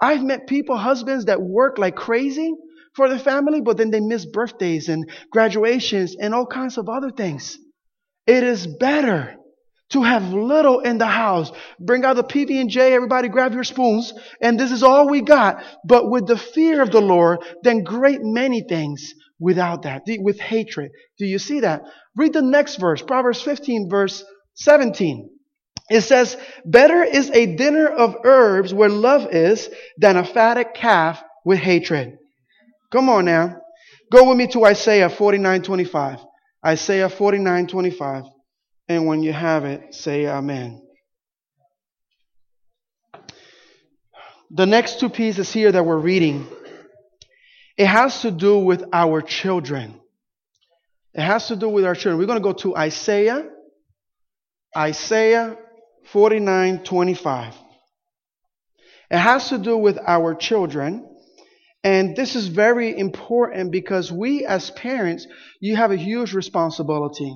I've 0.00 0.22
met 0.22 0.46
people, 0.46 0.78
husbands 0.78 1.26
that 1.26 1.42
work 1.42 1.76
like 1.76 1.94
crazy 1.94 2.54
for 2.94 3.10
the 3.10 3.18
family, 3.18 3.60
but 3.60 3.76
then 3.76 3.90
they 3.90 4.00
miss 4.00 4.24
birthdays 4.24 4.88
and 4.88 5.10
graduations 5.30 6.16
and 6.18 6.34
all 6.34 6.46
kinds 6.46 6.78
of 6.78 6.88
other 6.88 7.10
things. 7.10 7.58
It 8.26 8.42
is 8.42 8.66
better 8.66 9.36
to 9.90 10.02
have 10.02 10.32
little 10.32 10.80
in 10.80 10.96
the 10.96 11.06
house. 11.06 11.52
Bring 11.78 12.04
out 12.06 12.16
the 12.16 12.24
PB&J, 12.24 12.94
everybody 12.94 13.28
grab 13.28 13.52
your 13.52 13.64
spoons, 13.64 14.14
and 14.40 14.58
this 14.58 14.72
is 14.72 14.82
all 14.82 15.08
we 15.08 15.20
got. 15.20 15.62
But 15.84 16.08
with 16.08 16.26
the 16.26 16.38
fear 16.38 16.80
of 16.80 16.90
the 16.90 17.00
Lord, 17.02 17.40
then 17.62 17.84
great 17.84 18.22
many 18.22 18.62
things 18.62 19.12
without 19.40 19.82
that, 19.82 20.02
with 20.06 20.38
hatred. 20.38 20.92
Do 21.18 21.26
you 21.26 21.38
see 21.38 21.60
that? 21.60 21.82
Read 22.14 22.34
the 22.34 22.42
next 22.42 22.76
verse, 22.76 23.02
Proverbs 23.02 23.40
15, 23.40 23.88
verse 23.88 24.22
17. 24.54 25.30
It 25.90 26.02
says, 26.02 26.36
Better 26.64 27.02
is 27.02 27.30
a 27.30 27.56
dinner 27.56 27.88
of 27.88 28.14
herbs 28.24 28.72
where 28.72 28.88
love 28.88 29.34
is 29.34 29.68
than 29.98 30.16
a 30.16 30.24
fatted 30.24 30.74
calf 30.74 31.22
with 31.44 31.58
hatred. 31.58 32.18
Come 32.92 33.08
on 33.08 33.24
now. 33.24 33.56
Go 34.12 34.28
with 34.28 34.36
me 34.36 34.46
to 34.48 34.64
Isaiah 34.66 35.08
49, 35.08 35.62
25. 35.62 36.18
Isaiah 36.64 37.08
49, 37.08 37.66
25. 37.66 38.24
And 38.88 39.06
when 39.06 39.22
you 39.22 39.32
have 39.32 39.64
it, 39.64 39.94
say 39.94 40.26
Amen. 40.26 40.82
The 44.50 44.66
next 44.66 44.98
two 44.98 45.08
pieces 45.08 45.52
here 45.52 45.70
that 45.70 45.86
we're 45.86 45.96
reading 45.96 46.46
it 47.80 47.86
has 47.86 48.20
to 48.20 48.30
do 48.30 48.58
with 48.58 48.84
our 48.92 49.22
children. 49.22 49.98
It 51.14 51.22
has 51.22 51.48
to 51.48 51.56
do 51.56 51.70
with 51.70 51.86
our 51.86 51.94
children. 51.94 52.18
We're 52.18 52.26
going 52.26 52.42
to 52.42 52.42
go 52.42 52.52
to 52.52 52.76
Isaiah, 52.76 53.48
Isaiah 54.76 55.56
49 56.12 56.84
25. 56.84 57.54
It 59.10 59.16
has 59.16 59.48
to 59.48 59.56
do 59.56 59.78
with 59.78 59.98
our 60.06 60.34
children. 60.34 61.08
And 61.82 62.14
this 62.14 62.36
is 62.36 62.48
very 62.48 62.98
important 62.98 63.72
because 63.72 64.12
we 64.12 64.44
as 64.44 64.70
parents, 64.72 65.26
you 65.58 65.76
have 65.76 65.90
a 65.90 65.96
huge 65.96 66.34
responsibility. 66.34 67.34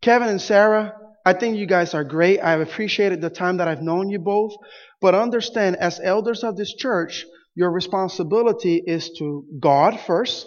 Kevin 0.00 0.28
and 0.28 0.40
Sarah, 0.40 0.94
I 1.26 1.32
think 1.32 1.56
you 1.56 1.66
guys 1.66 1.92
are 1.92 2.04
great. 2.04 2.38
I've 2.38 2.60
appreciated 2.60 3.20
the 3.20 3.30
time 3.30 3.56
that 3.56 3.66
I've 3.66 3.82
known 3.82 4.10
you 4.10 4.20
both. 4.20 4.52
But 5.00 5.16
understand, 5.16 5.74
as 5.74 5.98
elders 6.00 6.44
of 6.44 6.56
this 6.56 6.72
church, 6.72 7.26
your 7.54 7.70
responsibility 7.70 8.76
is 8.76 9.10
to 9.18 9.44
God 9.60 10.00
first, 10.00 10.46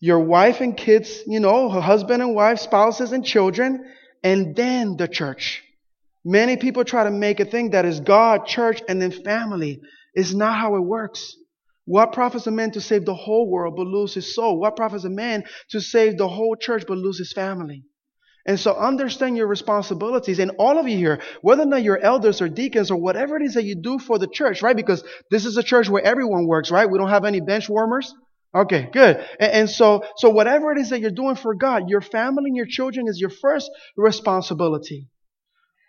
your 0.00 0.20
wife 0.20 0.60
and 0.60 0.76
kids, 0.76 1.22
you 1.26 1.40
know, 1.40 1.68
husband 1.68 2.22
and 2.22 2.34
wife, 2.34 2.58
spouses 2.58 3.12
and 3.12 3.24
children, 3.24 3.84
and 4.22 4.54
then 4.54 4.96
the 4.96 5.08
church. 5.08 5.62
Many 6.24 6.56
people 6.56 6.84
try 6.84 7.04
to 7.04 7.10
make 7.10 7.40
a 7.40 7.44
thing 7.44 7.70
that 7.70 7.84
is 7.84 8.00
God, 8.00 8.46
church, 8.46 8.82
and 8.88 9.00
then 9.00 9.10
family. 9.10 9.80
It's 10.14 10.32
not 10.32 10.58
how 10.58 10.76
it 10.76 10.80
works. 10.80 11.36
What 11.86 12.12
profits 12.12 12.46
a 12.46 12.50
man 12.50 12.70
to 12.72 12.80
save 12.80 13.04
the 13.04 13.14
whole 13.14 13.50
world 13.50 13.76
but 13.76 13.86
lose 13.86 14.14
his 14.14 14.34
soul? 14.34 14.58
What 14.58 14.76
profits 14.76 15.04
a 15.04 15.10
man 15.10 15.44
to 15.70 15.80
save 15.80 16.16
the 16.16 16.28
whole 16.28 16.56
church 16.56 16.84
but 16.88 16.96
lose 16.96 17.18
his 17.18 17.32
family? 17.32 17.84
And 18.46 18.60
so 18.60 18.74
understand 18.74 19.36
your 19.36 19.46
responsibilities. 19.46 20.38
And 20.38 20.52
all 20.58 20.78
of 20.78 20.86
you 20.86 20.98
here, 20.98 21.20
whether 21.40 21.62
or 21.62 21.66
not 21.66 21.82
you're 21.82 21.98
elders 21.98 22.42
or 22.42 22.48
deacons 22.48 22.90
or 22.90 22.96
whatever 22.96 23.36
it 23.36 23.42
is 23.42 23.54
that 23.54 23.64
you 23.64 23.74
do 23.74 23.98
for 23.98 24.18
the 24.18 24.26
church, 24.26 24.60
right? 24.60 24.76
Because 24.76 25.02
this 25.30 25.46
is 25.46 25.56
a 25.56 25.62
church 25.62 25.88
where 25.88 26.04
everyone 26.04 26.46
works, 26.46 26.70
right? 26.70 26.90
We 26.90 26.98
don't 26.98 27.08
have 27.08 27.24
any 27.24 27.40
bench 27.40 27.68
warmers. 27.68 28.14
Okay, 28.54 28.88
good. 28.92 29.16
And, 29.40 29.52
and, 29.52 29.70
so, 29.70 30.04
so 30.16 30.30
whatever 30.30 30.70
it 30.72 30.78
is 30.78 30.90
that 30.90 31.00
you're 31.00 31.10
doing 31.10 31.36
for 31.36 31.54
God, 31.54 31.88
your 31.88 32.02
family 32.02 32.44
and 32.46 32.56
your 32.56 32.66
children 32.66 33.08
is 33.08 33.18
your 33.18 33.30
first 33.30 33.70
responsibility. 33.96 35.08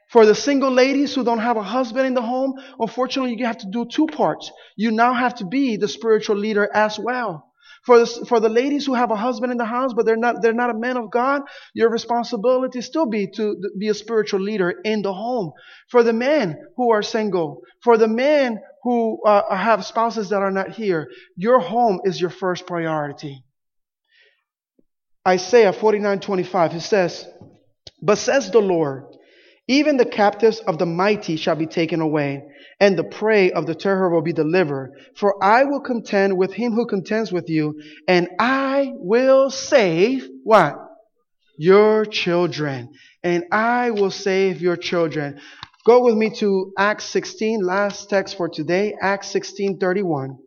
For 0.09 0.25
the 0.25 0.35
single 0.35 0.71
ladies 0.71 1.13
who 1.13 1.23
don't 1.23 1.39
have 1.39 1.57
a 1.57 1.63
husband 1.63 2.07
in 2.07 2.13
the 2.13 2.21
home, 2.21 2.53
unfortunately, 2.79 3.35
you 3.37 3.45
have 3.45 3.57
to 3.59 3.69
do 3.69 3.85
two 3.85 4.07
parts. 4.07 4.51
You 4.77 4.91
now 4.91 5.13
have 5.13 5.35
to 5.35 5.45
be 5.45 5.77
the 5.77 5.87
spiritual 5.87 6.37
leader 6.37 6.69
as 6.73 6.97
well. 6.97 7.51
For 7.85 7.99
the, 7.99 8.25
for 8.27 8.39
the 8.39 8.49
ladies 8.49 8.85
who 8.85 8.95
have 8.95 9.11
a 9.11 9.15
husband 9.15 9.51
in 9.51 9.59
the 9.59 9.65
house, 9.65 9.93
but 9.93 10.05
they're 10.05 10.17
not, 10.17 10.41
they're 10.41 10.53
not 10.53 10.71
a 10.71 10.77
man 10.77 10.97
of 10.97 11.11
God, 11.11 11.43
your 11.73 11.89
responsibility 11.89 12.81
still 12.81 13.05
be 13.05 13.27
to 13.35 13.55
be 13.77 13.89
a 13.89 13.93
spiritual 13.93 14.39
leader 14.39 14.73
in 14.83 15.03
the 15.03 15.13
home. 15.13 15.51
For 15.89 16.01
the 16.01 16.13
men 16.13 16.57
who 16.77 16.91
are 16.91 17.03
single, 17.03 17.61
for 17.83 17.97
the 17.97 18.07
men 18.07 18.59
who 18.83 19.21
uh, 19.23 19.55
have 19.55 19.85
spouses 19.85 20.29
that 20.29 20.41
are 20.41 20.51
not 20.51 20.71
here, 20.71 21.09
your 21.35 21.59
home 21.59 22.01
is 22.05 22.19
your 22.19 22.31
first 22.31 22.65
priority. 22.65 23.43
Isaiah 25.27 25.73
49:25 25.73 26.75
it 26.75 26.81
says, 26.81 27.27
"But 28.01 28.17
says 28.17 28.51
the 28.51 28.61
Lord, 28.61 29.14
even 29.67 29.97
the 29.97 30.05
captives 30.05 30.59
of 30.59 30.77
the 30.77 30.85
mighty 30.85 31.37
shall 31.37 31.55
be 31.55 31.65
taken 31.65 32.01
away, 32.01 32.43
and 32.79 32.97
the 32.97 33.03
prey 33.03 33.51
of 33.51 33.65
the 33.65 33.73
terror 33.73 34.09
will 34.09 34.21
be 34.21 34.33
delivered. 34.33 34.91
For 35.15 35.43
I 35.43 35.63
will 35.63 35.79
contend 35.79 36.37
with 36.37 36.53
him 36.53 36.73
who 36.73 36.85
contends 36.85 37.31
with 37.31 37.49
you, 37.49 37.81
and 38.07 38.29
I 38.39 38.91
will 38.93 39.49
save 39.49 40.27
what? 40.43 40.77
Your 41.57 42.05
children. 42.05 42.93
And 43.23 43.45
I 43.51 43.91
will 43.91 44.11
save 44.11 44.61
your 44.61 44.77
children. 44.77 45.39
Go 45.85 46.03
with 46.03 46.15
me 46.15 46.29
to 46.37 46.73
Acts 46.77 47.05
16, 47.05 47.61
last 47.61 48.09
text 48.09 48.37
for 48.37 48.49
today, 48.49 48.95
Acts 49.01 49.29
16, 49.29 49.79
31. 49.79 50.37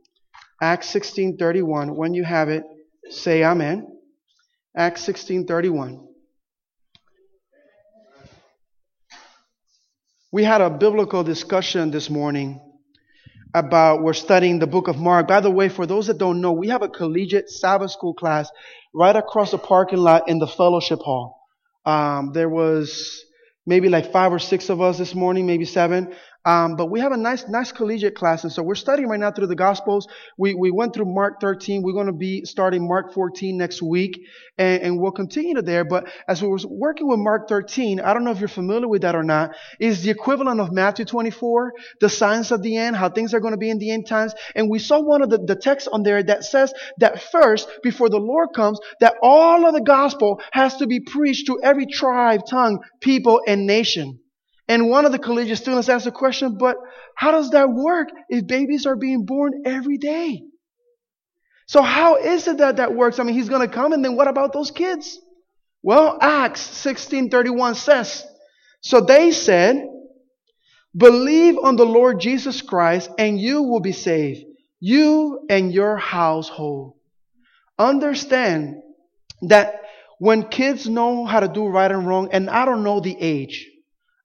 Acts 0.60 0.90
16, 0.90 1.36
31. 1.38 1.96
When 1.96 2.14
you 2.14 2.24
have 2.24 2.48
it, 2.48 2.64
say 3.10 3.44
amen. 3.44 3.86
Acts 4.76 5.02
16, 5.02 5.46
31. 5.46 6.07
We 10.30 10.44
had 10.44 10.60
a 10.60 10.68
biblical 10.68 11.24
discussion 11.24 11.90
this 11.90 12.10
morning 12.10 12.60
about 13.54 14.02
we're 14.02 14.12
studying 14.12 14.58
the 14.58 14.66
book 14.66 14.86
of 14.86 14.98
Mark. 14.98 15.26
By 15.26 15.40
the 15.40 15.50
way, 15.50 15.70
for 15.70 15.86
those 15.86 16.08
that 16.08 16.18
don't 16.18 16.42
know, 16.42 16.52
we 16.52 16.68
have 16.68 16.82
a 16.82 16.88
collegiate 16.90 17.48
Sabbath 17.48 17.92
school 17.92 18.12
class 18.12 18.50
right 18.94 19.16
across 19.16 19.52
the 19.52 19.58
parking 19.58 20.00
lot 20.00 20.28
in 20.28 20.38
the 20.38 20.46
fellowship 20.46 20.98
hall. 20.98 21.40
Um, 21.86 22.32
there 22.34 22.50
was 22.50 23.24
maybe 23.64 23.88
like 23.88 24.12
five 24.12 24.30
or 24.30 24.38
six 24.38 24.68
of 24.68 24.82
us 24.82 24.98
this 24.98 25.14
morning, 25.14 25.46
maybe 25.46 25.64
seven. 25.64 26.14
Um, 26.48 26.76
but 26.76 26.86
we 26.86 27.00
have 27.00 27.12
a 27.12 27.16
nice, 27.18 27.46
nice 27.46 27.72
collegiate 27.72 28.14
class. 28.14 28.42
And 28.42 28.50
so 28.50 28.62
we're 28.62 28.74
studying 28.74 29.06
right 29.10 29.20
now 29.20 29.30
through 29.30 29.48
the 29.48 29.54
Gospels. 29.54 30.08
We, 30.38 30.54
we 30.54 30.70
went 30.70 30.94
through 30.94 31.12
Mark 31.12 31.42
13. 31.42 31.82
We're 31.82 31.92
going 31.92 32.06
to 32.06 32.12
be 32.14 32.46
starting 32.46 32.88
Mark 32.88 33.12
14 33.12 33.58
next 33.58 33.82
week. 33.82 34.18
And, 34.56 34.82
and 34.82 34.98
we'll 34.98 35.12
continue 35.12 35.56
to 35.56 35.60
there. 35.60 35.84
But 35.84 36.08
as 36.26 36.40
we 36.40 36.48
were 36.48 36.56
working 36.66 37.06
with 37.06 37.18
Mark 37.18 37.50
13, 37.50 38.00
I 38.00 38.14
don't 38.14 38.24
know 38.24 38.30
if 38.30 38.40
you're 38.40 38.48
familiar 38.48 38.88
with 38.88 39.02
that 39.02 39.14
or 39.14 39.24
not, 39.24 39.56
is 39.78 40.02
the 40.02 40.08
equivalent 40.08 40.58
of 40.58 40.72
Matthew 40.72 41.04
24, 41.04 41.74
the 42.00 42.08
signs 42.08 42.50
of 42.50 42.62
the 42.62 42.78
end, 42.78 42.96
how 42.96 43.10
things 43.10 43.34
are 43.34 43.40
going 43.40 43.52
to 43.52 43.58
be 43.58 43.68
in 43.68 43.78
the 43.78 43.90
end 43.90 44.06
times. 44.06 44.32
And 44.54 44.70
we 44.70 44.78
saw 44.78 45.00
one 45.02 45.20
of 45.20 45.28
the, 45.28 45.36
the 45.36 45.54
texts 45.54 45.90
on 45.92 46.02
there 46.02 46.22
that 46.22 46.44
says 46.44 46.72
that 46.96 47.20
first, 47.30 47.68
before 47.82 48.08
the 48.08 48.16
Lord 48.16 48.54
comes, 48.56 48.80
that 49.00 49.16
all 49.22 49.66
of 49.66 49.74
the 49.74 49.82
gospel 49.82 50.40
has 50.52 50.76
to 50.76 50.86
be 50.86 51.00
preached 51.00 51.48
to 51.48 51.60
every 51.62 51.84
tribe, 51.84 52.46
tongue, 52.48 52.80
people, 53.02 53.42
and 53.46 53.66
nation. 53.66 54.20
And 54.68 54.90
one 54.90 55.06
of 55.06 55.12
the 55.12 55.18
collegiate 55.18 55.58
students 55.58 55.88
asked 55.88 56.06
a 56.06 56.12
question, 56.12 56.58
but 56.58 56.76
how 57.14 57.30
does 57.30 57.50
that 57.50 57.70
work 57.70 58.08
if 58.28 58.46
babies 58.46 58.84
are 58.84 58.96
being 58.96 59.24
born 59.24 59.62
every 59.64 59.96
day? 59.96 60.42
So 61.66 61.82
how 61.82 62.16
is 62.16 62.46
it 62.48 62.58
that 62.58 62.76
that 62.76 62.94
works? 62.94 63.18
I 63.18 63.24
mean, 63.24 63.34
he's 63.34 63.48
going 63.48 63.66
to 63.66 63.74
come 63.74 63.92
and 63.92 64.04
then 64.04 64.16
what 64.16 64.28
about 64.28 64.52
those 64.52 64.70
kids? 64.70 65.18
Well, 65.82 66.18
Acts 66.20 66.62
16:31 66.84 67.76
says, 67.76 68.26
so 68.80 69.00
they 69.00 69.32
said, 69.32 69.86
believe 70.96 71.58
on 71.58 71.76
the 71.76 71.86
Lord 71.86 72.20
Jesus 72.20 72.62
Christ 72.62 73.10
and 73.18 73.40
you 73.40 73.62
will 73.62 73.80
be 73.80 73.92
saved, 73.92 74.44
you 74.80 75.46
and 75.48 75.72
your 75.72 75.96
household. 75.96 76.94
Understand 77.78 78.82
that 79.42 79.82
when 80.18 80.48
kids 80.48 80.88
know 80.88 81.24
how 81.24 81.40
to 81.40 81.48
do 81.48 81.66
right 81.66 81.90
and 81.90 82.06
wrong, 82.06 82.28
and 82.32 82.50
I 82.50 82.64
don't 82.64 82.82
know 82.82 83.00
the 83.00 83.16
age, 83.18 83.68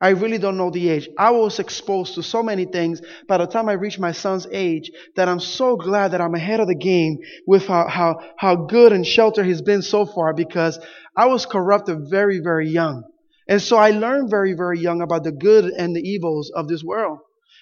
I 0.04 0.10
really 0.10 0.38
don't 0.38 0.58
know 0.58 0.70
the 0.70 0.90
age. 0.90 1.08
I 1.18 1.32
was 1.32 1.60
exposed 1.60 2.16
to 2.16 2.24
so 2.24 2.44
many 2.44 2.66
things 2.66 3.02
by 3.26 3.38
the 3.38 3.46
time 3.46 3.70
I 3.70 3.74
reached 3.74 4.00
my 4.00 4.12
son's 4.12 4.46
age 4.52 4.92
that 5.16 5.30
I'm 5.30 5.40
so 5.40 5.78
glad 5.78 6.12
that 6.12 6.20
I'm 6.20 6.36
ahead 6.36 6.60
of 6.60 6.68
the 6.68 6.76
game 6.76 7.20
with 7.48 7.68
how, 7.68 7.88
how, 7.88 8.20
how 8.38 8.58
good 8.58 8.92
and 8.92 9.08
sheltered 9.08 9.46
he's 9.46 9.62
been 9.62 9.82
so 9.82 10.06
far 10.06 10.34
because 10.34 10.78
I 11.16 11.28
was 11.28 11.46
corrupted 11.46 12.10
very, 12.10 12.42
very 12.44 12.68
young. 12.68 13.04
And 13.48 13.62
so 13.62 13.78
I 13.78 13.92
learned 13.92 14.30
very, 14.30 14.52
very 14.56 14.78
young 14.78 15.02
about 15.02 15.24
the 15.24 15.32
good 15.32 15.72
and 15.72 15.96
the 15.96 16.02
evils 16.02 16.52
of 16.54 16.68
this 16.68 16.84
world. 16.84 17.20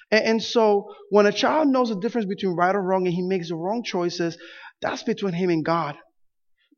And, 0.10 0.26
and 0.26 0.44
so 0.44 0.96
when 1.12 1.28
a 1.28 1.32
child 1.32 1.68
knows 1.68 1.90
the 1.90 2.00
difference 2.00 2.26
between 2.26 2.56
right 2.56 2.76
or 2.76 2.82
wrong 2.82 3.06
and 3.06 3.14
he 3.14 3.22
makes 3.22 3.50
the 3.50 3.56
wrong 3.56 3.84
choices, 3.84 4.36
that's 4.82 5.04
between 5.04 5.34
him 5.34 5.52
and 5.52 5.64
God. 5.64 5.96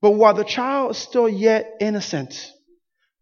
But 0.01 0.12
while 0.12 0.34
the 0.34 0.43
child 0.43 0.91
is 0.91 0.98
still 0.98 1.29
yet 1.29 1.72
innocent, 1.79 2.51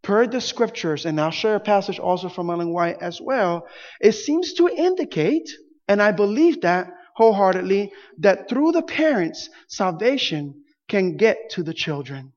per 0.02 0.28
the 0.28 0.42
scriptures, 0.42 1.06
and 1.06 1.20
I'll 1.20 1.32
share 1.32 1.56
a 1.56 1.60
passage 1.60 2.00
also 2.00 2.30
from 2.30 2.50
Ellen 2.50 2.74
White 2.74 3.02
as 3.02 3.22
well, 3.22 3.68
it 4.00 4.14
seems 4.14 4.54
to 4.54 4.68
indicate, 4.68 5.50
and 5.88 6.02
I 6.02 6.12
believe 6.12 6.62
that 6.62 6.92
wholeheartedly, 7.16 7.92
that 8.20 8.50
through 8.50 8.72
the 8.72 8.82
parents, 8.82 9.50
salvation 9.68 10.64
can 10.88 11.18
get 11.18 11.52
to 11.52 11.64
the 11.64 11.74
children. 11.74 12.34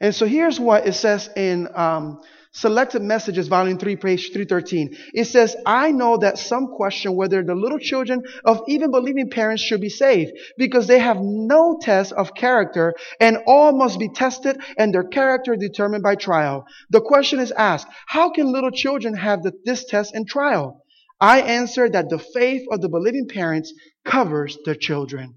And 0.00 0.14
so 0.14 0.26
here's 0.26 0.58
what 0.58 0.86
it 0.86 0.94
says 0.94 1.30
in 1.36 1.68
um, 1.74 2.20
Selected 2.56 3.02
Messages, 3.02 3.48
Volume 3.48 3.78
3, 3.78 3.96
page 3.96 4.30
313. 4.32 4.96
It 5.12 5.24
says, 5.24 5.56
I 5.66 5.90
know 5.90 6.18
that 6.18 6.38
some 6.38 6.68
question 6.68 7.16
whether 7.16 7.42
the 7.42 7.56
little 7.56 7.80
children 7.80 8.22
of 8.44 8.62
even 8.68 8.92
believing 8.92 9.28
parents 9.28 9.60
should 9.60 9.80
be 9.80 9.88
saved 9.88 10.30
because 10.56 10.86
they 10.86 11.00
have 11.00 11.18
no 11.20 11.78
test 11.82 12.12
of 12.12 12.32
character 12.32 12.94
and 13.20 13.38
all 13.48 13.76
must 13.76 13.98
be 13.98 14.08
tested 14.08 14.56
and 14.78 14.94
their 14.94 15.02
character 15.02 15.56
determined 15.56 16.04
by 16.04 16.14
trial. 16.14 16.64
The 16.90 17.00
question 17.00 17.40
is 17.40 17.50
asked, 17.50 17.88
how 18.06 18.30
can 18.30 18.52
little 18.52 18.70
children 18.70 19.14
have 19.14 19.42
the, 19.42 19.52
this 19.64 19.84
test 19.86 20.14
and 20.14 20.26
trial? 20.28 20.84
I 21.20 21.40
answer 21.40 21.88
that 21.88 22.08
the 22.08 22.20
faith 22.20 22.66
of 22.70 22.80
the 22.80 22.88
believing 22.88 23.26
parents 23.26 23.72
covers 24.04 24.58
their 24.64 24.76
children. 24.76 25.34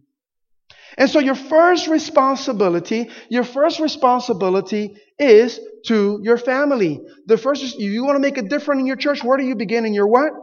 And 0.97 1.09
so 1.09 1.19
your 1.19 1.35
first 1.35 1.87
responsibility, 1.87 3.11
your 3.29 3.43
first 3.43 3.79
responsibility 3.79 4.97
is 5.19 5.59
to 5.85 6.19
your 6.23 6.37
family. 6.37 7.01
The 7.27 7.37
first, 7.37 7.77
you 7.77 8.03
want 8.03 8.15
to 8.15 8.19
make 8.19 8.37
a 8.37 8.41
difference 8.41 8.79
in 8.79 8.87
your 8.87 8.95
church, 8.95 9.23
where 9.23 9.37
do 9.37 9.43
you 9.43 9.55
begin? 9.55 9.85
In 9.85 9.93
your 9.93 10.07
what? 10.07 10.33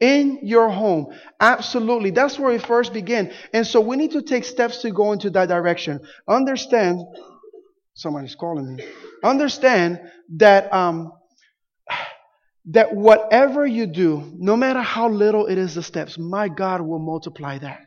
In 0.00 0.40
your 0.42 0.68
home. 0.68 1.14
Absolutely. 1.40 2.10
That's 2.10 2.38
where 2.38 2.52
we 2.52 2.58
first 2.58 2.92
begin. 2.92 3.32
And 3.54 3.66
so 3.66 3.80
we 3.80 3.96
need 3.96 4.10
to 4.12 4.20
take 4.20 4.44
steps 4.44 4.82
to 4.82 4.90
go 4.90 5.12
into 5.12 5.30
that 5.30 5.48
direction. 5.48 6.00
Understand, 6.28 7.00
somebody's 7.94 8.34
calling 8.34 8.76
me. 8.76 8.84
Understand 9.24 10.00
that, 10.36 10.70
um, 10.74 11.12
that 12.66 12.94
whatever 12.94 13.66
you 13.66 13.86
do, 13.86 14.30
no 14.36 14.56
matter 14.56 14.82
how 14.82 15.08
little 15.08 15.46
it 15.46 15.56
is 15.56 15.74
the 15.74 15.82
steps, 15.82 16.18
my 16.18 16.48
God 16.48 16.82
will 16.82 16.98
multiply 16.98 17.56
that. 17.58 17.80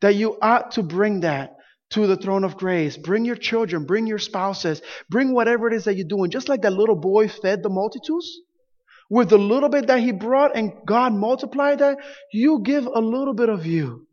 That 0.00 0.14
you 0.14 0.38
ought 0.40 0.72
to 0.72 0.82
bring 0.82 1.20
that 1.20 1.56
to 1.90 2.06
the 2.06 2.16
throne 2.16 2.44
of 2.44 2.56
grace. 2.56 2.96
Bring 2.96 3.24
your 3.24 3.36
children, 3.36 3.84
bring 3.84 4.06
your 4.06 4.18
spouses, 4.18 4.82
bring 5.08 5.32
whatever 5.32 5.68
it 5.68 5.74
is 5.74 5.84
that 5.84 5.94
you're 5.94 6.06
doing. 6.06 6.30
Just 6.30 6.48
like 6.48 6.62
that 6.62 6.72
little 6.72 6.96
boy 6.96 7.28
fed 7.28 7.62
the 7.62 7.70
multitudes 7.70 8.40
with 9.10 9.30
the 9.30 9.38
little 9.38 9.68
bit 9.68 9.86
that 9.86 10.00
he 10.00 10.12
brought 10.12 10.54
and 10.54 10.72
God 10.84 11.12
multiplied 11.14 11.78
that, 11.78 11.98
you 12.32 12.60
give 12.60 12.86
a 12.86 13.00
little 13.00 13.34
bit 13.34 13.48
of 13.48 13.66
you 13.66 14.06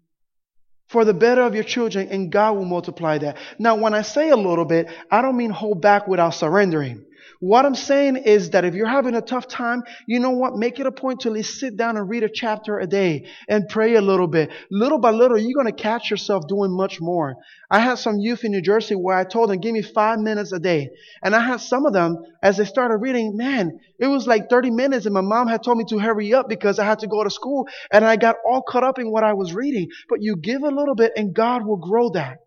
for 0.88 1.04
the 1.04 1.14
better 1.14 1.42
of 1.42 1.56
your 1.56 1.64
children 1.64 2.08
and 2.10 2.32
God 2.32 2.54
will 2.54 2.66
multiply 2.66 3.18
that. 3.18 3.38
Now, 3.60 3.76
when 3.76 3.94
I 3.94 4.04
say 4.04 4.30
a 4.30 4.38
little 4.38 4.66
bit, 4.66 4.88
I 5.12 5.22
don't 5.22 5.38
mean 5.38 5.50
hold 5.50 5.82
back 5.82 6.08
without 6.08 6.32
surrendering. 6.32 7.05
What 7.40 7.66
I'm 7.66 7.76
saying 7.76 8.18
is 8.18 8.52
that 8.52 8.66
if 8.66 8.74
you're 8.74 8.88
having 8.88 9.16
a 9.16 9.22
tough 9.22 9.48
time, 9.48 9.84
you 10.08 10.20
know 10.20 10.32
what? 10.32 10.56
Make 10.56 10.80
it 10.80 10.86
a 10.86 10.92
point 10.92 11.22
to 11.22 11.30
at 11.30 11.34
least 11.34 11.60
sit 11.60 11.78
down 11.78 11.98
and 11.98 12.10
read 12.10 12.24
a 12.24 12.30
chapter 12.30 12.80
a 12.80 12.88
day 12.88 13.28
and 13.48 13.68
pray 13.68 13.96
a 13.96 14.02
little 14.02 14.28
bit. 14.28 14.52
Little 14.72 15.00
by 15.00 15.12
little, 15.12 15.38
you're 15.38 15.62
going 15.62 15.74
to 15.74 15.84
catch 15.84 16.10
yourself 16.10 16.48
doing 16.48 16.76
much 16.76 17.00
more. 17.02 17.36
I 17.70 17.80
had 17.80 17.96
some 17.98 18.20
youth 18.20 18.44
in 18.44 18.52
New 18.52 18.62
Jersey 18.62 18.96
where 18.96 19.18
I 19.18 19.24
told 19.24 19.50
them, 19.50 19.60
give 19.60 19.74
me 19.74 19.82
five 19.82 20.20
minutes 20.20 20.54
a 20.54 20.60
day. 20.60 20.90
And 21.24 21.36
I 21.36 21.40
had 21.40 21.62
some 21.62 21.86
of 21.86 21.94
them, 21.94 22.18
as 22.42 22.58
they 22.58 22.66
started 22.66 22.98
reading, 22.98 23.36
man, 23.36 23.80
it 24.00 24.08
was 24.08 24.28
like 24.28 24.50
30 24.50 24.72
minutes 24.72 25.06
and 25.06 25.14
my 25.14 25.22
mom 25.22 25.48
had 25.48 25.64
told 25.64 25.78
me 25.78 25.86
to 25.90 26.00
hurry 26.00 26.34
up 26.34 26.48
because 26.48 26.80
I 26.80 26.86
had 26.86 27.00
to 27.00 27.08
go 27.08 27.24
to 27.24 27.30
school 27.30 27.68
and 27.92 28.06
I 28.06 28.16
got 28.16 28.38
all 28.46 28.62
caught 28.62 28.84
up 28.84 29.00
in 29.00 29.12
what 29.12 29.24
I 29.24 29.34
was 29.34 29.54
reading. 29.54 29.88
But 30.10 30.22
you 30.22 30.36
give 30.36 30.64
a 30.64 30.70
little 30.70 30.96
bit 30.96 31.14
and 31.16 31.34
God 31.34 31.66
will 31.66 31.78
grow 31.78 32.10
that. 32.12 32.38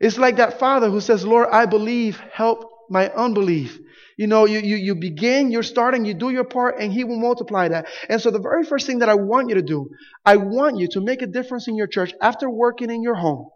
It's 0.00 0.18
like 0.18 0.36
that 0.36 0.58
father 0.58 0.90
who 0.90 1.00
says, 1.00 1.24
Lord, 1.24 1.48
I 1.52 1.66
believe, 1.66 2.20
help 2.32 2.71
my 2.92 3.08
unbelief. 3.10 3.78
You 4.16 4.26
know, 4.26 4.44
you, 4.44 4.58
you, 4.58 4.76
you 4.76 4.94
begin, 4.94 5.50
you're 5.50 5.62
starting, 5.62 6.04
you 6.04 6.14
do 6.14 6.30
your 6.30 6.44
part, 6.44 6.78
and 6.78 6.92
He 6.92 7.02
will 7.02 7.18
multiply 7.18 7.68
that. 7.68 7.86
And 8.08 8.20
so 8.20 8.30
the 8.30 8.38
very 8.38 8.64
first 8.64 8.86
thing 8.86 8.98
that 9.00 9.08
I 9.08 9.14
want 9.14 9.48
you 9.48 9.56
to 9.56 9.62
do, 9.62 9.88
I 10.24 10.36
want 10.36 10.78
you 10.78 10.86
to 10.88 11.00
make 11.00 11.22
a 11.22 11.26
difference 11.26 11.66
in 11.66 11.76
your 11.76 11.86
church 11.86 12.12
after 12.20 12.48
working 12.48 12.90
in 12.90 13.02
your 13.02 13.14
home. 13.14 13.48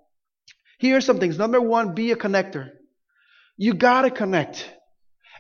Here 0.79 0.97
are 0.97 1.01
some 1.01 1.21
things. 1.21 1.39
Number 1.39 1.61
one, 1.61 1.95
be 1.95 2.11
a 2.13 2.17
connector. 2.17 2.71
You 3.57 3.75
gotta 3.75 4.11
connect. 4.11 4.69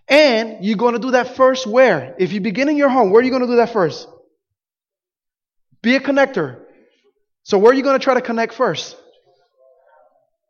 And 0.08 0.64
you're 0.64 0.76
gonna 0.76 0.98
do 0.98 1.12
that 1.12 1.34
first 1.36 1.66
where? 1.66 2.14
If 2.18 2.32
you 2.32 2.40
begin 2.40 2.68
in 2.68 2.76
your 2.76 2.88
home, 2.88 3.10
where 3.10 3.20
are 3.20 3.24
you 3.24 3.30
gonna 3.30 3.46
do 3.46 3.56
that 3.56 3.72
first? 3.72 4.06
Be 5.82 5.96
a 5.96 6.00
connector. 6.00 6.60
So 7.42 7.58
where 7.58 7.72
are 7.72 7.74
you 7.74 7.82
gonna 7.82 7.98
try 7.98 8.14
to 8.14 8.20
connect 8.20 8.54
first? 8.54 8.96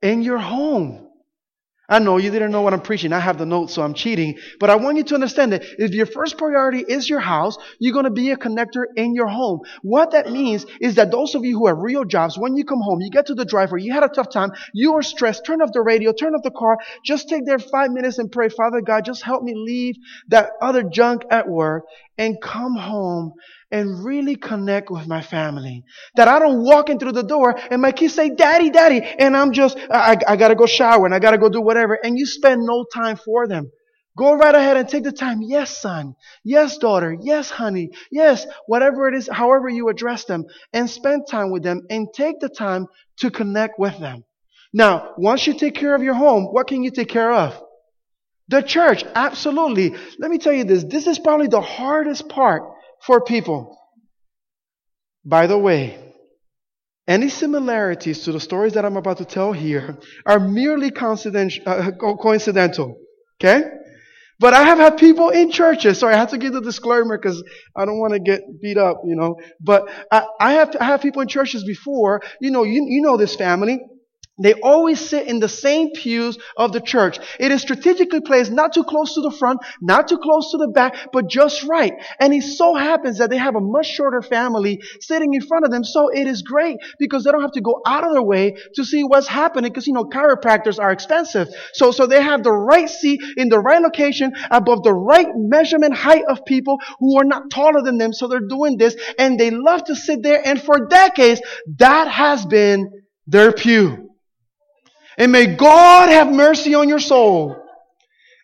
In 0.02 0.22
your 0.22 0.38
home. 0.38 1.05
I 1.88 2.00
know 2.00 2.16
you 2.16 2.30
didn't 2.30 2.50
know 2.50 2.62
what 2.62 2.72
I'm 2.72 2.80
preaching. 2.80 3.12
I 3.12 3.20
have 3.20 3.38
the 3.38 3.46
notes, 3.46 3.74
so 3.74 3.82
I'm 3.82 3.94
cheating. 3.94 4.38
But 4.58 4.70
I 4.70 4.76
want 4.76 4.96
you 4.96 5.04
to 5.04 5.14
understand 5.14 5.52
that 5.52 5.62
if 5.78 5.92
your 5.92 6.06
first 6.06 6.36
priority 6.36 6.80
is 6.80 7.08
your 7.08 7.20
house, 7.20 7.56
you're 7.78 7.92
going 7.92 8.06
to 8.06 8.10
be 8.10 8.32
a 8.32 8.36
connector 8.36 8.84
in 8.96 9.14
your 9.14 9.28
home. 9.28 9.60
What 9.82 10.10
that 10.10 10.30
means 10.32 10.66
is 10.80 10.96
that 10.96 11.12
those 11.12 11.34
of 11.36 11.44
you 11.44 11.56
who 11.58 11.68
have 11.68 11.78
real 11.78 12.04
jobs, 12.04 12.36
when 12.36 12.56
you 12.56 12.64
come 12.64 12.80
home, 12.80 13.00
you 13.00 13.10
get 13.10 13.26
to 13.26 13.34
the 13.34 13.44
driveway, 13.44 13.82
you 13.82 13.92
had 13.92 14.02
a 14.02 14.08
tough 14.08 14.30
time, 14.30 14.50
you 14.72 14.94
are 14.94 15.02
stressed, 15.02 15.46
turn 15.46 15.62
off 15.62 15.72
the 15.72 15.80
radio, 15.80 16.12
turn 16.12 16.34
off 16.34 16.42
the 16.42 16.50
car, 16.50 16.78
just 17.04 17.28
take 17.28 17.46
there 17.46 17.58
five 17.58 17.92
minutes 17.92 18.18
and 18.18 18.32
pray, 18.32 18.48
Father 18.48 18.80
God, 18.80 19.04
just 19.04 19.22
help 19.22 19.44
me 19.44 19.54
leave 19.54 19.96
that 20.28 20.50
other 20.60 20.82
junk 20.82 21.22
at 21.30 21.48
work 21.48 21.84
and 22.18 22.40
come 22.40 22.76
home 22.76 23.32
and 23.70 24.04
really 24.04 24.36
connect 24.36 24.90
with 24.90 25.06
my 25.06 25.22
family. 25.22 25.84
That 26.16 26.28
I 26.28 26.38
don't 26.38 26.62
walk 26.62 26.88
in 26.88 26.98
through 26.98 27.12
the 27.12 27.22
door 27.22 27.58
and 27.70 27.82
my 27.82 27.92
kids 27.92 28.14
say, 28.14 28.30
Daddy, 28.30 28.70
Daddy, 28.70 29.02
and 29.02 29.36
I'm 29.36 29.52
just, 29.52 29.76
I, 29.90 30.16
I 30.26 30.36
gotta 30.36 30.54
go 30.54 30.66
shower 30.66 31.04
and 31.04 31.14
I 31.14 31.18
gotta 31.18 31.38
go 31.38 31.48
do 31.48 31.60
whatever, 31.60 31.98
and 32.02 32.18
you 32.18 32.26
spend 32.26 32.64
no 32.64 32.84
time 32.92 33.16
for 33.16 33.46
them. 33.46 33.70
Go 34.16 34.34
right 34.34 34.54
ahead 34.54 34.78
and 34.78 34.88
take 34.88 35.04
the 35.04 35.12
time. 35.12 35.40
Yes, 35.42 35.76
son. 35.76 36.14
Yes, 36.42 36.78
daughter. 36.78 37.14
Yes, 37.20 37.50
honey. 37.50 37.90
Yes, 38.10 38.46
whatever 38.66 39.08
it 39.08 39.14
is, 39.14 39.28
however 39.30 39.68
you 39.68 39.90
address 39.90 40.24
them, 40.24 40.46
and 40.72 40.88
spend 40.88 41.26
time 41.28 41.50
with 41.50 41.62
them 41.62 41.82
and 41.90 42.08
take 42.14 42.40
the 42.40 42.48
time 42.48 42.86
to 43.18 43.30
connect 43.30 43.78
with 43.78 43.98
them. 43.98 44.24
Now, 44.72 45.12
once 45.18 45.46
you 45.46 45.52
take 45.52 45.74
care 45.74 45.94
of 45.94 46.02
your 46.02 46.14
home, 46.14 46.46
what 46.46 46.66
can 46.66 46.82
you 46.82 46.90
take 46.90 47.08
care 47.08 47.30
of? 47.30 47.62
The 48.48 48.62
church, 48.62 49.04
absolutely. 49.14 49.94
Let 50.18 50.30
me 50.30 50.38
tell 50.38 50.52
you 50.52 50.64
this. 50.64 50.84
This 50.84 51.06
is 51.06 51.18
probably 51.18 51.48
the 51.48 51.60
hardest 51.60 52.28
part 52.28 52.62
for 53.04 53.20
people. 53.20 53.76
By 55.24 55.48
the 55.48 55.58
way, 55.58 55.98
any 57.08 57.28
similarities 57.28 58.24
to 58.24 58.32
the 58.32 58.40
stories 58.40 58.74
that 58.74 58.84
I'm 58.84 58.96
about 58.96 59.18
to 59.18 59.24
tell 59.24 59.52
here 59.52 59.98
are 60.24 60.38
merely 60.38 60.92
uh, 60.96 61.90
coincidental. 62.20 62.96
Okay? 63.40 63.62
But 64.38 64.54
I 64.54 64.64
have 64.64 64.78
had 64.78 64.98
people 64.98 65.30
in 65.30 65.50
churches. 65.50 65.98
Sorry, 65.98 66.14
I 66.14 66.18
have 66.18 66.30
to 66.30 66.38
give 66.38 66.52
the 66.52 66.60
disclaimer 66.60 67.16
because 67.16 67.42
I 67.74 67.84
don't 67.84 67.98
want 67.98 68.12
to 68.12 68.20
get 68.20 68.42
beat 68.60 68.76
up, 68.76 69.00
you 69.04 69.16
know. 69.16 69.36
But 69.60 69.88
I, 70.12 70.26
I 70.38 70.52
have 70.54 70.76
I 70.78 70.84
have 70.84 71.00
people 71.00 71.22
in 71.22 71.28
churches 71.28 71.64
before. 71.64 72.20
You 72.40 72.50
know, 72.50 72.62
you, 72.62 72.86
you 72.86 73.00
know 73.00 73.16
this 73.16 73.34
family. 73.34 73.80
They 74.38 74.52
always 74.54 75.00
sit 75.00 75.26
in 75.26 75.40
the 75.40 75.48
same 75.48 75.92
pews 75.92 76.38
of 76.56 76.72
the 76.72 76.80
church. 76.80 77.18
It 77.40 77.52
is 77.52 77.62
strategically 77.62 78.20
placed 78.20 78.52
not 78.52 78.74
too 78.74 78.84
close 78.84 79.14
to 79.14 79.22
the 79.22 79.30
front, 79.30 79.60
not 79.80 80.08
too 80.08 80.18
close 80.18 80.50
to 80.50 80.58
the 80.58 80.68
back, 80.68 81.08
but 81.12 81.28
just 81.28 81.64
right. 81.64 81.94
And 82.20 82.34
it 82.34 82.42
so 82.42 82.74
happens 82.74 83.18
that 83.18 83.30
they 83.30 83.38
have 83.38 83.56
a 83.56 83.60
much 83.60 83.86
shorter 83.86 84.20
family 84.20 84.82
sitting 85.00 85.32
in 85.32 85.40
front 85.40 85.64
of 85.64 85.70
them. 85.70 85.84
So 85.84 86.08
it 86.08 86.26
is 86.26 86.42
great 86.42 86.76
because 86.98 87.24
they 87.24 87.30
don't 87.30 87.40
have 87.40 87.52
to 87.52 87.62
go 87.62 87.80
out 87.86 88.06
of 88.06 88.12
their 88.12 88.22
way 88.22 88.56
to 88.74 88.84
see 88.84 89.04
what's 89.04 89.26
happening 89.26 89.70
because, 89.70 89.86
you 89.86 89.94
know, 89.94 90.04
chiropractors 90.04 90.78
are 90.78 90.92
expensive. 90.92 91.48
So, 91.72 91.90
so 91.90 92.06
they 92.06 92.22
have 92.22 92.42
the 92.42 92.52
right 92.52 92.90
seat 92.90 93.22
in 93.38 93.48
the 93.48 93.58
right 93.58 93.80
location 93.80 94.32
above 94.50 94.82
the 94.82 94.92
right 94.92 95.28
measurement 95.34 95.94
height 95.94 96.24
of 96.28 96.44
people 96.44 96.78
who 96.98 97.18
are 97.18 97.24
not 97.24 97.50
taller 97.50 97.82
than 97.82 97.96
them. 97.96 98.12
So 98.12 98.28
they're 98.28 98.40
doing 98.40 98.76
this 98.76 98.96
and 99.18 99.40
they 99.40 99.50
love 99.50 99.84
to 99.84 99.96
sit 99.96 100.22
there. 100.22 100.46
And 100.46 100.60
for 100.60 100.88
decades, 100.88 101.40
that 101.78 102.08
has 102.08 102.44
been 102.44 102.90
their 103.26 103.52
pew. 103.52 104.05
And 105.18 105.32
may 105.32 105.46
God 105.46 106.08
have 106.10 106.30
mercy 106.30 106.74
on 106.74 106.88
your 106.88 106.98
soul 106.98 107.56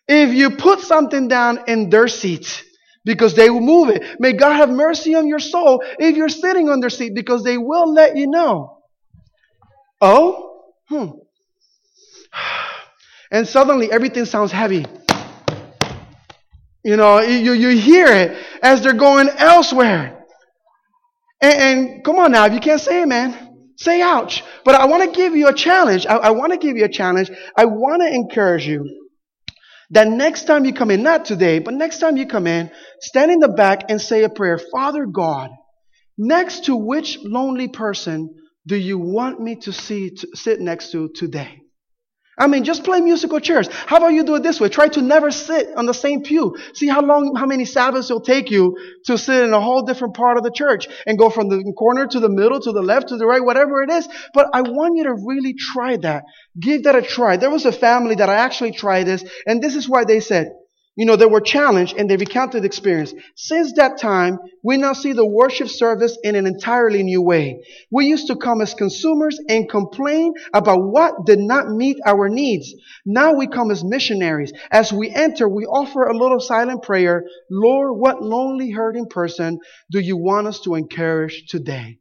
if 0.07 0.33
you 0.33 0.51
put 0.51 0.79
something 0.79 1.27
down 1.27 1.65
in 1.67 1.89
their 1.89 2.07
seat 2.07 2.63
because 3.05 3.35
they 3.35 3.49
will 3.49 3.61
move 3.61 3.89
it. 3.89 4.19
May 4.19 4.33
God 4.33 4.53
have 4.53 4.69
mercy 4.69 5.15
on 5.15 5.27
your 5.27 5.39
soul 5.39 5.83
if 5.99 6.15
you're 6.15 6.29
sitting 6.29 6.69
on 6.69 6.79
their 6.79 6.89
seat 6.89 7.13
because 7.13 7.43
they 7.43 7.57
will 7.57 7.93
let 7.93 8.15
you 8.15 8.27
know. 8.27 8.79
Oh? 10.01 10.63
Hmm. 10.87 11.07
And 13.31 13.47
suddenly 13.47 13.91
everything 13.91 14.25
sounds 14.25 14.51
heavy. 14.51 14.85
You 16.83 16.97
know, 16.97 17.19
you, 17.19 17.53
you 17.53 17.69
hear 17.69 18.05
it 18.05 18.37
as 18.61 18.83
they're 18.83 18.93
going 18.93 19.27
elsewhere. 19.27 20.23
And, 21.41 21.53
and 21.53 22.03
come 22.03 22.17
on 22.17 22.31
now, 22.31 22.45
if 22.45 22.53
you 22.53 22.59
can't 22.59 22.79
say 22.79 23.01
it, 23.01 23.07
man. 23.07 23.42
Say 23.77 24.01
ouch. 24.01 24.43
But 24.63 24.75
I 24.75 24.85
want 24.85 25.03
to 25.03 25.17
give 25.17 25.35
you 25.35 25.47
a 25.47 25.53
challenge. 25.53 26.05
I, 26.05 26.15
I 26.17 26.29
want 26.31 26.51
to 26.53 26.57
give 26.57 26.77
you 26.77 26.85
a 26.85 26.89
challenge. 26.89 27.31
I 27.57 27.65
want 27.65 28.01
to 28.01 28.13
encourage 28.13 28.67
you 28.67 29.09
that 29.91 30.07
next 30.07 30.45
time 30.45 30.65
you 30.65 30.73
come 30.73 30.91
in, 30.91 31.03
not 31.03 31.25
today, 31.25 31.59
but 31.59 31.73
next 31.73 31.99
time 31.99 32.17
you 32.17 32.27
come 32.27 32.47
in, 32.47 32.71
stand 33.01 33.31
in 33.31 33.39
the 33.39 33.49
back 33.49 33.85
and 33.89 34.01
say 34.01 34.23
a 34.23 34.29
prayer. 34.29 34.57
Father 34.57 35.05
God, 35.05 35.51
next 36.17 36.65
to 36.65 36.75
which 36.75 37.19
lonely 37.23 37.67
person 37.67 38.35
do 38.65 38.75
you 38.75 38.97
want 38.97 39.39
me 39.39 39.57
to 39.57 39.73
see, 39.73 40.11
to 40.11 40.27
sit 40.35 40.61
next 40.61 40.91
to 40.91 41.09
today? 41.09 41.62
I 42.37 42.47
mean, 42.47 42.63
just 42.63 42.83
play 42.83 42.99
musical 42.99 43.39
chairs. 43.39 43.67
How 43.71 43.97
about 43.97 44.13
you 44.13 44.23
do 44.23 44.35
it 44.35 44.43
this 44.43 44.59
way? 44.59 44.69
Try 44.69 44.87
to 44.89 45.01
never 45.01 45.29
sit 45.29 45.69
on 45.75 45.85
the 45.85 45.93
same 45.93 46.23
pew. 46.23 46.55
See 46.73 46.87
how 46.87 47.01
long, 47.01 47.35
how 47.35 47.45
many 47.45 47.65
Sabbaths 47.65 48.09
it'll 48.09 48.21
take 48.21 48.49
you 48.49 48.75
to 49.05 49.17
sit 49.17 49.43
in 49.43 49.53
a 49.53 49.61
whole 49.61 49.83
different 49.83 50.15
part 50.15 50.37
of 50.37 50.43
the 50.43 50.51
church 50.51 50.87
and 51.05 51.17
go 51.17 51.29
from 51.29 51.49
the 51.49 51.73
corner 51.77 52.07
to 52.07 52.19
the 52.19 52.29
middle, 52.29 52.59
to 52.59 52.71
the 52.71 52.81
left, 52.81 53.09
to 53.09 53.17
the 53.17 53.25
right, 53.27 53.43
whatever 53.43 53.83
it 53.83 53.91
is. 53.91 54.07
But 54.33 54.47
I 54.53 54.61
want 54.61 54.97
you 54.97 55.03
to 55.03 55.13
really 55.13 55.53
try 55.53 55.97
that. 55.97 56.23
Give 56.59 56.83
that 56.83 56.95
a 56.95 57.01
try. 57.01 57.37
There 57.37 57.51
was 57.51 57.65
a 57.65 57.71
family 57.71 58.15
that 58.15 58.29
I 58.29 58.35
actually 58.35 58.71
tried 58.71 59.03
this, 59.03 59.23
and 59.45 59.61
this 59.61 59.75
is 59.75 59.87
why 59.87 60.03
they 60.05 60.19
said, 60.19 60.47
you 60.95 61.05
know, 61.05 61.15
they 61.15 61.25
were 61.25 61.41
challenged 61.41 61.95
and 61.97 62.07
they 62.07 62.17
recounted 62.17 62.61
the 62.61 62.67
experience. 62.67 63.13
Since 63.35 63.73
that 63.73 63.97
time, 63.97 64.37
we 64.63 64.77
now 64.77 64.93
see 64.93 65.13
the 65.13 65.25
worship 65.25 65.67
service 65.67 66.17
in 66.23 66.35
an 66.35 66.45
entirely 66.45 67.01
new 67.01 67.21
way. 67.21 67.63
We 67.89 68.05
used 68.05 68.27
to 68.27 68.35
come 68.35 68.61
as 68.61 68.75
consumers 68.75 69.39
and 69.49 69.69
complain 69.69 70.33
about 70.53 70.83
what 70.83 71.25
did 71.25 71.39
not 71.39 71.67
meet 71.67 71.97
our 72.05 72.29
needs. 72.29 72.71
Now 73.05 73.33
we 73.33 73.47
come 73.47 73.71
as 73.71 73.83
missionaries. 73.83 74.53
As 74.71 74.93
we 74.93 75.09
enter, 75.09 75.49
we 75.49 75.65
offer 75.65 76.03
a 76.03 76.17
little 76.17 76.39
silent 76.39 76.83
prayer. 76.83 77.23
Lord, 77.49 77.97
what 77.97 78.21
lonely, 78.21 78.69
hurting 78.69 79.07
person 79.07 79.59
do 79.91 79.99
you 79.99 80.17
want 80.17 80.45
us 80.45 80.59
to 80.61 80.75
encourage 80.75 81.45
today? 81.47 81.97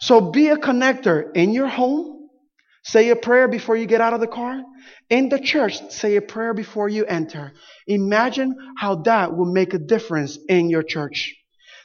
So 0.00 0.30
be 0.30 0.48
a 0.48 0.56
connector 0.56 1.34
in 1.34 1.52
your 1.52 1.68
home 1.68 2.21
Say 2.84 3.10
a 3.10 3.16
prayer 3.16 3.48
before 3.48 3.76
you 3.76 3.86
get 3.86 4.00
out 4.00 4.12
of 4.12 4.20
the 4.20 4.26
car. 4.26 4.60
In 5.08 5.28
the 5.28 5.38
church, 5.38 5.90
say 5.90 6.16
a 6.16 6.22
prayer 6.22 6.52
before 6.52 6.88
you 6.88 7.04
enter. 7.04 7.52
Imagine 7.86 8.54
how 8.76 8.96
that 9.02 9.36
will 9.36 9.52
make 9.52 9.72
a 9.72 9.78
difference 9.78 10.38
in 10.48 10.68
your 10.68 10.82
church. 10.82 11.34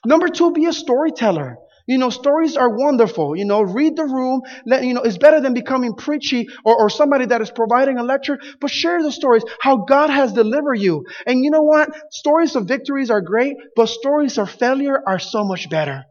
Number 0.06 0.28
two, 0.28 0.52
be 0.52 0.66
a 0.66 0.74
storyteller. 0.74 1.58
You 1.88 1.98
know, 1.98 2.10
stories 2.10 2.58
are 2.58 2.76
wonderful. 2.76 3.38
You 3.38 3.46
know, 3.46 3.62
read 3.62 3.96
the 3.96 4.06
room. 4.06 4.42
Let, 4.66 4.84
you 4.84 4.94
know, 4.94 5.04
it's 5.04 5.18
better 5.18 5.40
than 5.40 5.54
becoming 5.54 5.94
preachy 5.96 6.48
or, 6.66 6.78
or 6.78 6.90
somebody 6.90 7.26
that 7.28 7.42
is 7.42 7.50
providing 7.50 7.98
a 7.98 8.04
lecture, 8.04 8.40
but 8.60 8.70
share 8.70 9.02
the 9.02 9.12
stories, 9.12 9.44
how 9.62 9.78
God 9.78 10.10
has 10.10 10.34
delivered 10.34 10.80
you. 10.80 11.06
And 11.26 11.44
you 11.44 11.52
know 11.52 11.62
what? 11.62 11.90
Stories 12.12 12.56
of 12.56 12.68
victories 12.68 13.10
are 13.10 13.22
great, 13.22 13.56
but 13.76 13.88
stories 13.88 14.38
of 14.38 14.50
failure 14.50 15.02
are 15.08 15.20
so 15.20 15.46
much 15.46 15.70
better. 15.70 16.04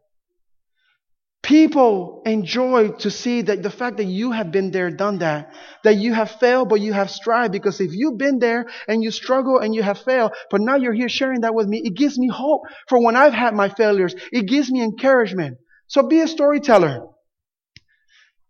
People 1.47 2.23
enjoy 2.27 2.89
to 2.89 3.09
see 3.09 3.43
that 3.43 3.63
the 3.63 3.71
fact 3.71 3.99
that 3.99 4.07
you 4.07 4.33
have 4.33 4.51
been 4.51 4.73
there, 4.73 4.91
done 4.91 5.19
that, 5.19 5.55
that 5.85 5.95
you 5.95 6.13
have 6.13 6.29
failed, 6.41 6.69
but 6.69 6.81
you 6.81 6.93
have 6.93 7.09
strived. 7.09 7.53
Because 7.53 7.81
if 7.81 7.93
you've 7.93 8.19
been 8.19 8.41
there 8.41 8.67
and 8.89 9.01
you 9.01 9.13
struggle 9.13 9.61
and 9.61 9.73
you 9.73 9.81
have 9.85 9.99
failed, 9.99 10.33
but 10.51 10.61
now 10.61 10.75
you're 10.75 10.93
here 10.93 11.09
sharing 11.09 11.43
that 11.43 11.55
with 11.55 11.69
me, 11.69 11.81
it 11.85 11.95
gives 11.95 12.19
me 12.19 12.27
hope 12.27 12.63
for 12.89 13.01
when 13.01 13.15
I've 13.15 13.33
had 13.33 13.55
my 13.55 13.69
failures. 13.69 14.13
It 14.33 14.49
gives 14.49 14.73
me 14.73 14.83
encouragement. 14.83 15.59
So 15.87 16.09
be 16.09 16.19
a 16.21 16.27
storyteller. 16.27 17.07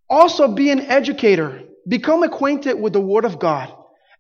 Also 0.09 0.49
be 0.49 0.71
an 0.71 0.81
educator. 0.81 1.65
Become 1.87 2.23
acquainted 2.23 2.81
with 2.81 2.95
the 2.95 3.01
Word 3.03 3.27
of 3.27 3.39
God. 3.39 3.76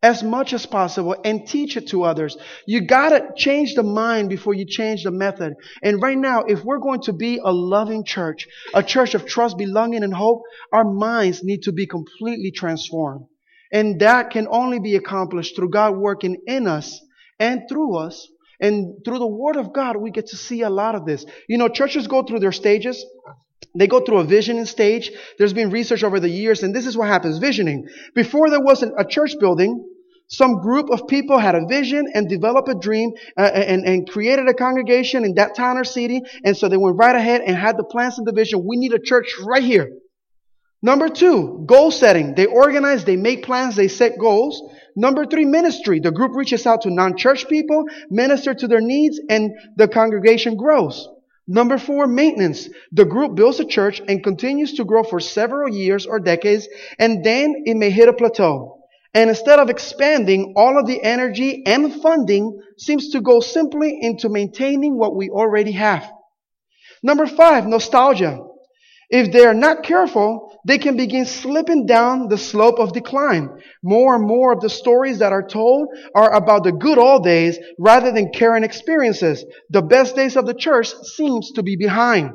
As 0.06 0.22
much 0.22 0.52
as 0.52 0.64
possible 0.66 1.16
and 1.24 1.48
teach 1.48 1.76
it 1.76 1.88
to 1.88 2.04
others. 2.04 2.36
You 2.64 2.82
gotta 2.82 3.30
change 3.36 3.74
the 3.74 3.82
mind 3.82 4.28
before 4.28 4.54
you 4.54 4.64
change 4.64 5.02
the 5.02 5.10
method. 5.10 5.54
And 5.82 6.00
right 6.00 6.16
now, 6.16 6.44
if 6.44 6.64
we're 6.64 6.78
going 6.78 7.02
to 7.02 7.12
be 7.12 7.40
a 7.44 7.52
loving 7.52 8.04
church, 8.04 8.46
a 8.72 8.84
church 8.84 9.16
of 9.16 9.26
trust, 9.26 9.58
belonging, 9.58 10.04
and 10.04 10.14
hope, 10.14 10.42
our 10.72 10.84
minds 10.84 11.42
need 11.42 11.62
to 11.62 11.72
be 11.72 11.88
completely 11.88 12.52
transformed. 12.52 13.26
And 13.72 13.98
that 13.98 14.30
can 14.30 14.46
only 14.48 14.78
be 14.78 14.94
accomplished 14.94 15.56
through 15.56 15.70
God 15.70 15.96
working 15.96 16.36
in 16.46 16.68
us 16.68 17.00
and 17.40 17.62
through 17.68 17.96
us. 17.96 18.28
And 18.60 19.04
through 19.04 19.18
the 19.18 19.26
Word 19.26 19.56
of 19.56 19.72
God, 19.72 19.96
we 19.96 20.12
get 20.12 20.28
to 20.28 20.36
see 20.36 20.62
a 20.62 20.70
lot 20.70 20.94
of 20.94 21.04
this. 21.04 21.26
You 21.48 21.58
know, 21.58 21.68
churches 21.68 22.06
go 22.06 22.22
through 22.22 22.38
their 22.38 22.52
stages. 22.52 23.04
They 23.76 23.88
go 23.88 23.98
through 24.00 24.18
a 24.18 24.24
visioning 24.24 24.66
stage. 24.66 25.10
There's 25.36 25.52
been 25.52 25.70
research 25.70 26.04
over 26.04 26.20
the 26.20 26.30
years, 26.30 26.62
and 26.62 26.72
this 26.72 26.86
is 26.86 26.96
what 26.96 27.08
happens 27.08 27.38
visioning. 27.38 27.88
Before 28.14 28.48
there 28.50 28.60
wasn't 28.60 28.94
a 28.96 29.04
church 29.04 29.34
building, 29.40 29.84
some 30.28 30.60
group 30.60 30.90
of 30.90 31.06
people 31.06 31.38
had 31.38 31.54
a 31.54 31.66
vision 31.66 32.06
and 32.12 32.28
developed 32.28 32.68
a 32.68 32.74
dream 32.74 33.12
uh, 33.36 33.42
and, 33.42 33.84
and 33.84 34.08
created 34.08 34.48
a 34.48 34.54
congregation 34.54 35.24
in 35.24 35.34
that 35.34 35.54
town 35.54 35.78
or 35.78 35.84
city. 35.84 36.22
And 36.44 36.56
so 36.56 36.68
they 36.68 36.76
went 36.76 36.96
right 36.96 37.14
ahead 37.14 37.42
and 37.42 37.56
had 37.56 37.76
the 37.76 37.84
plans 37.84 38.18
and 38.18 38.26
the 38.26 38.32
vision. 38.32 38.64
We 38.66 38.76
need 38.76 38.92
a 38.92 38.98
church 38.98 39.36
right 39.44 39.62
here. 39.62 39.88
Number 40.82 41.08
two, 41.08 41.64
goal 41.66 41.90
setting. 41.90 42.34
They 42.34 42.46
organize, 42.46 43.04
they 43.04 43.16
make 43.16 43.44
plans, 43.44 43.76
they 43.76 43.88
set 43.88 44.18
goals. 44.18 44.62
Number 44.94 45.26
three, 45.26 45.44
ministry. 45.44 46.00
The 46.00 46.12
group 46.12 46.32
reaches 46.34 46.66
out 46.66 46.82
to 46.82 46.90
non-church 46.90 47.48
people, 47.48 47.84
minister 48.10 48.54
to 48.54 48.68
their 48.68 48.80
needs, 48.80 49.20
and 49.28 49.52
the 49.76 49.88
congregation 49.88 50.56
grows. 50.56 51.08
Number 51.48 51.78
four, 51.78 52.06
maintenance. 52.06 52.68
The 52.92 53.04
group 53.04 53.36
builds 53.36 53.60
a 53.60 53.64
church 53.64 54.02
and 54.06 54.22
continues 54.22 54.74
to 54.74 54.84
grow 54.84 55.04
for 55.04 55.20
several 55.20 55.72
years 55.72 56.04
or 56.04 56.18
decades, 56.18 56.68
and 56.98 57.24
then 57.24 57.62
it 57.64 57.76
may 57.76 57.90
hit 57.90 58.08
a 58.08 58.12
plateau. 58.12 58.75
And 59.16 59.30
instead 59.30 59.58
of 59.58 59.70
expanding, 59.70 60.52
all 60.56 60.78
of 60.78 60.86
the 60.86 61.02
energy 61.02 61.62
and 61.64 62.02
funding 62.02 62.60
seems 62.76 63.08
to 63.12 63.22
go 63.22 63.40
simply 63.40 63.96
into 63.98 64.28
maintaining 64.28 64.98
what 64.98 65.16
we 65.16 65.30
already 65.30 65.72
have. 65.72 66.06
Number 67.02 67.26
five, 67.26 67.66
nostalgia. 67.66 68.38
If 69.08 69.32
they 69.32 69.46
are 69.46 69.54
not 69.54 69.84
careful, 69.84 70.60
they 70.66 70.76
can 70.76 70.98
begin 70.98 71.24
slipping 71.24 71.86
down 71.86 72.28
the 72.28 72.36
slope 72.36 72.78
of 72.78 72.92
decline. 72.92 73.48
More 73.82 74.16
and 74.16 74.26
more 74.26 74.52
of 74.52 74.60
the 74.60 74.68
stories 74.68 75.20
that 75.20 75.32
are 75.32 75.46
told 75.48 75.88
are 76.14 76.34
about 76.34 76.64
the 76.64 76.72
good 76.72 76.98
old 76.98 77.24
days 77.24 77.58
rather 77.78 78.12
than 78.12 78.32
current 78.34 78.66
experiences. 78.66 79.46
The 79.70 79.80
best 79.80 80.14
days 80.14 80.36
of 80.36 80.44
the 80.44 80.52
church 80.52 80.92
seems 81.16 81.52
to 81.52 81.62
be 81.62 81.76
behind. 81.76 82.32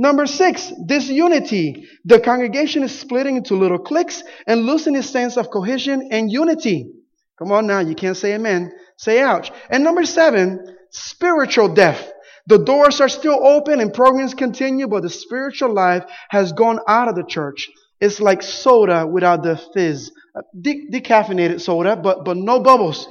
Number 0.00 0.26
six, 0.26 0.72
disunity. 0.86 1.88
The 2.04 2.20
congregation 2.20 2.84
is 2.84 2.96
splitting 2.96 3.36
into 3.36 3.56
little 3.56 3.80
cliques 3.80 4.22
and 4.46 4.64
losing 4.64 4.94
its 4.94 5.10
sense 5.10 5.36
of 5.36 5.50
cohesion 5.50 6.08
and 6.12 6.30
unity. 6.30 6.92
Come 7.36 7.50
on 7.50 7.66
now, 7.66 7.80
you 7.80 7.96
can't 7.96 8.16
say 8.16 8.34
amen. 8.34 8.72
Say 8.96 9.20
ouch. 9.20 9.50
And 9.68 9.82
number 9.82 10.04
seven, 10.04 10.76
spiritual 10.90 11.74
death. 11.74 12.12
The 12.46 12.58
doors 12.58 13.00
are 13.00 13.08
still 13.08 13.44
open 13.44 13.80
and 13.80 13.92
programs 13.92 14.34
continue, 14.34 14.86
but 14.86 15.02
the 15.02 15.10
spiritual 15.10 15.74
life 15.74 16.04
has 16.30 16.52
gone 16.52 16.78
out 16.88 17.08
of 17.08 17.16
the 17.16 17.24
church. 17.24 17.68
It's 18.00 18.20
like 18.20 18.42
soda 18.42 19.04
without 19.06 19.42
the 19.42 19.60
fizz. 19.74 20.12
Uh, 20.34 20.42
de- 20.58 20.88
decaffeinated 20.92 21.60
soda, 21.60 21.96
but, 21.96 22.24
but 22.24 22.36
no 22.36 22.60
bubbles. 22.60 23.08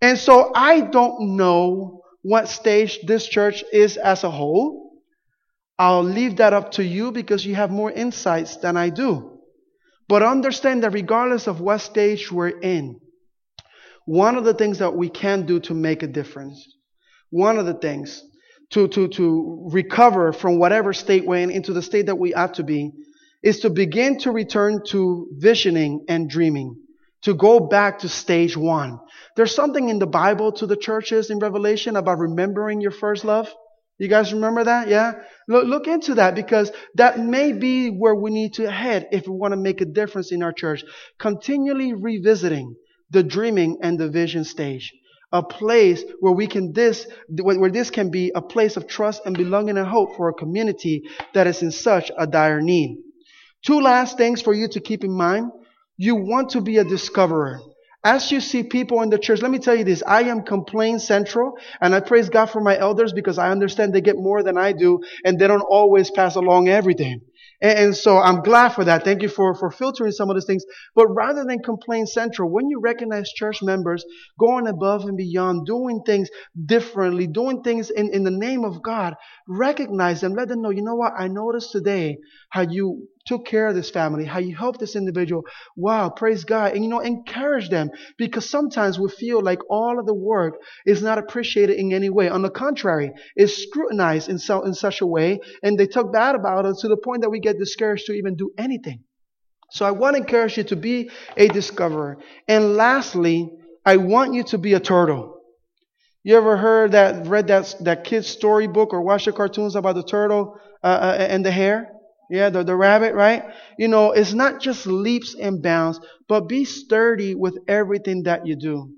And 0.00 0.16
so 0.16 0.52
I 0.54 0.80
don't 0.80 1.36
know 1.36 2.02
what 2.22 2.48
stage 2.48 3.00
this 3.06 3.26
church 3.26 3.64
is 3.72 3.96
as 3.96 4.22
a 4.22 4.30
whole. 4.30 4.85
I'll 5.78 6.02
leave 6.02 6.36
that 6.36 6.52
up 6.52 6.72
to 6.72 6.84
you 6.84 7.12
because 7.12 7.44
you 7.44 7.54
have 7.54 7.70
more 7.70 7.90
insights 7.90 8.56
than 8.56 8.76
I 8.76 8.90
do. 8.90 9.38
But 10.08 10.22
understand 10.22 10.82
that 10.82 10.92
regardless 10.92 11.46
of 11.46 11.60
what 11.60 11.78
stage 11.78 12.30
we're 12.30 12.48
in, 12.48 13.00
one 14.04 14.36
of 14.36 14.44
the 14.44 14.54
things 14.54 14.78
that 14.78 14.94
we 14.94 15.08
can 15.08 15.46
do 15.46 15.60
to 15.60 15.74
make 15.74 16.02
a 16.02 16.06
difference, 16.06 16.64
one 17.30 17.58
of 17.58 17.66
the 17.66 17.74
things 17.74 18.22
to, 18.70 18.88
to, 18.88 19.08
to 19.08 19.68
recover 19.72 20.32
from 20.32 20.58
whatever 20.58 20.92
state 20.92 21.26
we're 21.26 21.42
in 21.42 21.50
into 21.50 21.72
the 21.72 21.82
state 21.82 22.06
that 22.06 22.18
we 22.18 22.32
ought 22.32 22.54
to 22.54 22.62
be 22.62 22.92
is 23.42 23.60
to 23.60 23.70
begin 23.70 24.18
to 24.18 24.30
return 24.30 24.80
to 24.88 25.28
visioning 25.36 26.04
and 26.08 26.30
dreaming, 26.30 26.76
to 27.22 27.34
go 27.34 27.60
back 27.60 28.00
to 28.00 28.08
stage 28.08 28.56
one. 28.56 28.98
There's 29.36 29.54
something 29.54 29.88
in 29.88 29.98
the 29.98 30.06
Bible 30.06 30.52
to 30.52 30.66
the 30.66 30.76
churches 30.76 31.30
in 31.30 31.38
Revelation 31.38 31.96
about 31.96 32.18
remembering 32.18 32.80
your 32.80 32.90
first 32.92 33.24
love. 33.24 33.52
You 33.98 34.08
guys 34.08 34.32
remember 34.32 34.64
that? 34.64 34.88
Yeah? 34.88 35.14
Look, 35.48 35.66
look 35.66 35.86
into 35.86 36.16
that 36.16 36.34
because 36.34 36.70
that 36.96 37.18
may 37.18 37.52
be 37.52 37.88
where 37.88 38.14
we 38.14 38.30
need 38.30 38.54
to 38.54 38.70
head 38.70 39.08
if 39.10 39.26
we 39.26 39.34
want 39.34 39.52
to 39.52 39.56
make 39.56 39.80
a 39.80 39.86
difference 39.86 40.32
in 40.32 40.42
our 40.42 40.52
church. 40.52 40.84
Continually 41.18 41.94
revisiting 41.94 42.76
the 43.10 43.22
dreaming 43.22 43.78
and 43.82 43.98
the 43.98 44.08
vision 44.08 44.44
stage 44.44 44.92
a 45.32 45.42
place 45.42 46.04
where 46.20 46.32
we 46.32 46.46
can 46.46 46.72
this 46.72 47.06
where 47.28 47.70
this 47.70 47.90
can 47.90 48.10
be 48.10 48.30
a 48.34 48.42
place 48.42 48.76
of 48.76 48.86
trust 48.86 49.22
and 49.24 49.36
belonging 49.36 49.76
and 49.76 49.86
hope 49.86 50.16
for 50.16 50.28
a 50.28 50.34
community 50.34 51.02
that 51.34 51.46
is 51.46 51.62
in 51.62 51.70
such 51.70 52.10
a 52.16 52.26
dire 52.26 52.60
need. 52.60 52.98
Two 53.64 53.80
last 53.80 54.16
things 54.16 54.40
for 54.40 54.54
you 54.54 54.68
to 54.68 54.80
keep 54.80 55.02
in 55.02 55.10
mind. 55.10 55.50
You 55.96 56.14
want 56.14 56.50
to 56.50 56.60
be 56.60 56.78
a 56.78 56.84
discoverer. 56.84 57.60
As 58.04 58.30
you 58.30 58.40
see 58.40 58.62
people 58.62 59.02
in 59.02 59.10
the 59.10 59.18
church, 59.18 59.42
let 59.42 59.50
me 59.50 59.58
tell 59.58 59.74
you 59.74 59.84
this. 59.84 60.02
I 60.06 60.22
am 60.24 60.42
complaint 60.42 61.02
central 61.02 61.58
and 61.80 61.94
I 61.94 62.00
praise 62.00 62.28
God 62.28 62.46
for 62.46 62.60
my 62.60 62.78
elders 62.78 63.12
because 63.12 63.38
I 63.38 63.50
understand 63.50 63.92
they 63.92 64.00
get 64.00 64.16
more 64.16 64.42
than 64.42 64.56
I 64.56 64.72
do 64.72 65.00
and 65.24 65.38
they 65.38 65.48
don't 65.48 65.60
always 65.62 66.10
pass 66.10 66.36
along 66.36 66.68
everything. 66.68 67.20
And, 67.60 67.96
so 67.96 68.18
I'm 68.18 68.42
glad 68.42 68.70
for 68.70 68.84
that. 68.84 69.04
Thank 69.04 69.22
you 69.22 69.28
for, 69.28 69.54
for 69.54 69.70
filtering 69.70 70.12
some 70.12 70.28
of 70.28 70.36
those 70.36 70.44
things. 70.44 70.64
But 70.94 71.08
rather 71.08 71.44
than 71.44 71.60
complain 71.60 72.06
central, 72.06 72.50
when 72.50 72.68
you 72.68 72.80
recognize 72.80 73.32
church 73.32 73.62
members 73.62 74.04
going 74.38 74.66
above 74.66 75.04
and 75.04 75.16
beyond, 75.16 75.64
doing 75.64 76.02
things 76.04 76.28
differently, 76.66 77.26
doing 77.26 77.62
things 77.62 77.90
in, 77.90 78.12
in 78.12 78.24
the 78.24 78.30
name 78.30 78.64
of 78.64 78.82
God, 78.82 79.14
recognize 79.48 80.20
them. 80.20 80.34
Let 80.34 80.48
them 80.48 80.60
know, 80.60 80.70
you 80.70 80.82
know 80.82 80.96
what? 80.96 81.14
I 81.18 81.28
noticed 81.28 81.72
today 81.72 82.18
how 82.50 82.66
you 82.68 83.08
took 83.26 83.44
care 83.44 83.66
of 83.66 83.74
this 83.74 83.90
family, 83.90 84.24
how 84.24 84.38
you 84.38 84.56
helped 84.56 84.80
this 84.80 84.96
individual. 84.96 85.42
Wow, 85.76 86.10
praise 86.10 86.44
God. 86.44 86.72
And 86.72 86.84
you 86.84 86.90
know, 86.90 87.00
encourage 87.00 87.68
them 87.68 87.90
because 88.16 88.48
sometimes 88.48 88.98
we 88.98 89.08
feel 89.08 89.42
like 89.42 89.58
all 89.68 89.98
of 89.98 90.06
the 90.06 90.14
work 90.14 90.54
is 90.86 91.02
not 91.02 91.18
appreciated 91.18 91.76
in 91.78 91.92
any 91.92 92.08
way. 92.08 92.28
On 92.28 92.42
the 92.42 92.50
contrary, 92.50 93.12
it's 93.34 93.62
scrutinized 93.62 94.28
in, 94.28 94.38
so, 94.38 94.62
in 94.62 94.74
such 94.74 95.00
a 95.00 95.06
way 95.06 95.40
and 95.62 95.78
they 95.78 95.86
talk 95.86 96.12
bad 96.12 96.34
about 96.34 96.66
us 96.66 96.80
to 96.80 96.88
the 96.88 96.96
point 96.96 97.22
that 97.22 97.30
we 97.30 97.40
get 97.40 97.58
discouraged 97.58 98.06
to 98.06 98.12
even 98.12 98.36
do 98.36 98.50
anything. 98.58 99.02
So 99.70 99.84
I 99.84 99.90
want 99.90 100.16
to 100.16 100.22
encourage 100.22 100.56
you 100.56 100.64
to 100.64 100.76
be 100.76 101.10
a 101.36 101.48
discoverer. 101.48 102.18
And 102.46 102.76
lastly, 102.76 103.50
I 103.84 103.96
want 103.96 104.34
you 104.34 104.44
to 104.44 104.58
be 104.58 104.74
a 104.74 104.80
turtle. 104.80 105.40
You 106.22 106.36
ever 106.36 106.56
heard 106.56 106.92
that, 106.92 107.26
read 107.26 107.48
that, 107.48 107.74
that 107.80 108.04
kid's 108.04 108.26
storybook 108.26 108.92
or 108.92 109.02
watched 109.02 109.26
the 109.26 109.32
cartoons 109.32 109.76
about 109.76 109.94
the 109.94 110.02
turtle 110.02 110.58
uh, 110.82 110.86
uh, 110.86 111.26
and 111.28 111.44
the 111.44 111.50
hare? 111.50 111.95
Yeah, 112.30 112.50
the, 112.50 112.64
the 112.64 112.74
rabbit, 112.74 113.14
right? 113.14 113.44
You 113.78 113.88
know, 113.88 114.12
it's 114.12 114.32
not 114.32 114.60
just 114.60 114.86
leaps 114.86 115.34
and 115.34 115.62
bounds, 115.62 116.00
but 116.28 116.48
be 116.48 116.64
sturdy 116.64 117.34
with 117.34 117.56
everything 117.68 118.24
that 118.24 118.46
you 118.46 118.56
do. 118.56 118.90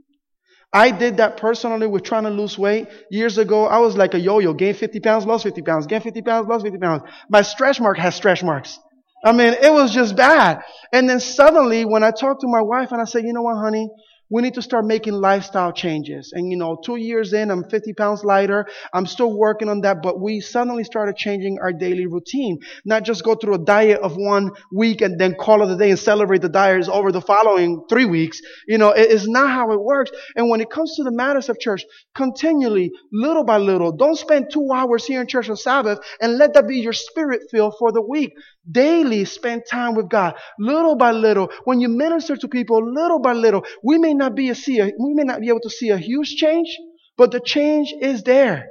I 0.72 0.90
did 0.90 1.16
that 1.16 1.38
personally 1.38 1.86
with 1.86 2.02
trying 2.02 2.24
to 2.24 2.30
lose 2.30 2.58
weight. 2.58 2.88
Years 3.10 3.38
ago, 3.38 3.66
I 3.66 3.78
was 3.78 3.96
like 3.96 4.14
a 4.14 4.20
yo-yo. 4.20 4.52
Gain 4.52 4.74
50 4.74 5.00
pounds, 5.00 5.24
lost 5.24 5.44
50 5.44 5.62
pounds. 5.62 5.86
Gain 5.86 6.00
50 6.00 6.22
pounds, 6.22 6.46
lost 6.48 6.64
50 6.64 6.78
pounds. 6.78 7.02
My 7.30 7.42
stretch 7.42 7.80
mark 7.80 7.98
has 7.98 8.14
stretch 8.14 8.42
marks. 8.42 8.78
I 9.24 9.32
mean, 9.32 9.54
it 9.54 9.72
was 9.72 9.92
just 9.92 10.14
bad. 10.14 10.60
And 10.92 11.08
then 11.08 11.20
suddenly, 11.20 11.84
when 11.84 12.04
I 12.04 12.10
talked 12.10 12.42
to 12.42 12.46
my 12.48 12.62
wife 12.62 12.92
and 12.92 13.00
I 13.00 13.04
said, 13.04 13.24
you 13.24 13.32
know 13.32 13.42
what, 13.42 13.56
honey? 13.56 13.88
We 14.30 14.42
need 14.42 14.54
to 14.54 14.62
start 14.62 14.84
making 14.84 15.14
lifestyle 15.14 15.72
changes. 15.72 16.32
And 16.34 16.50
you 16.50 16.56
know, 16.56 16.78
two 16.84 16.96
years 16.96 17.32
in, 17.32 17.50
I'm 17.50 17.64
50 17.68 17.94
pounds 17.94 18.24
lighter. 18.24 18.66
I'm 18.92 19.06
still 19.06 19.36
working 19.36 19.68
on 19.68 19.80
that, 19.82 20.02
but 20.02 20.20
we 20.20 20.40
suddenly 20.40 20.84
started 20.84 21.16
changing 21.16 21.58
our 21.60 21.72
daily 21.72 22.06
routine. 22.06 22.58
Not 22.84 23.04
just 23.04 23.24
go 23.24 23.34
through 23.34 23.54
a 23.54 23.64
diet 23.64 24.00
of 24.00 24.16
one 24.16 24.50
week 24.72 25.00
and 25.00 25.18
then 25.18 25.34
call 25.34 25.62
it 25.62 25.72
a 25.72 25.76
day 25.76 25.90
and 25.90 25.98
celebrate 25.98 26.42
the 26.42 26.48
diet 26.48 26.80
is 26.80 26.88
over 26.88 27.12
the 27.12 27.20
following 27.20 27.84
three 27.88 28.04
weeks. 28.04 28.40
You 28.66 28.78
know, 28.78 28.90
it 28.90 29.10
is 29.10 29.26
not 29.26 29.50
how 29.50 29.72
it 29.72 29.80
works. 29.80 30.10
And 30.36 30.48
when 30.48 30.60
it 30.60 30.70
comes 30.70 30.94
to 30.96 31.04
the 31.04 31.12
matters 31.12 31.48
of 31.48 31.58
church, 31.58 31.84
continually, 32.14 32.92
little 33.12 33.44
by 33.44 33.58
little, 33.58 33.92
don't 33.92 34.16
spend 34.16 34.50
two 34.52 34.70
hours 34.72 35.04
here 35.04 35.20
in 35.20 35.26
church 35.26 35.48
on 35.48 35.56
Sabbath 35.56 35.98
and 36.20 36.38
let 36.38 36.54
that 36.54 36.68
be 36.68 36.80
your 36.80 36.92
spirit 36.92 37.42
fill 37.50 37.74
for 37.78 37.92
the 37.92 38.02
week. 38.02 38.32
Daily 38.70 39.24
spend 39.24 39.62
time 39.70 39.94
with 39.94 40.08
God. 40.10 40.34
Little 40.58 40.96
by 40.96 41.12
little, 41.12 41.50
when 41.64 41.80
you 41.80 41.88
minister 41.88 42.36
to 42.36 42.48
people, 42.48 42.92
little 42.92 43.18
by 43.20 43.32
little, 43.32 43.64
we 43.82 43.98
may 43.98 44.14
not 44.14 44.34
be 44.34 44.50
a 44.50 44.54
see 44.54 44.80
a, 44.80 44.86
we 44.86 45.14
may 45.14 45.24
not 45.24 45.40
be 45.40 45.48
able 45.48 45.60
to 45.60 45.70
see 45.70 45.90
a 45.90 45.96
huge 45.98 46.36
change, 46.36 46.68
but 47.16 47.30
the 47.30 47.40
change 47.40 47.94
is 48.00 48.22
there. 48.24 48.68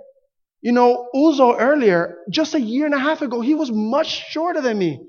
You 0.62 0.72
know, 0.72 1.08
Uzo 1.16 1.56
earlier, 1.60 2.18
just 2.32 2.54
a 2.56 2.62
year 2.62 2.86
and 2.86 2.96
a 2.96 3.00
half 3.00 3.22
ago, 3.22 3.42
he 3.42 3.56
was 3.56 3.72
much 3.72 4.30
shorter 4.30 4.62
than 4.62 4.78
me. 4.78 5.00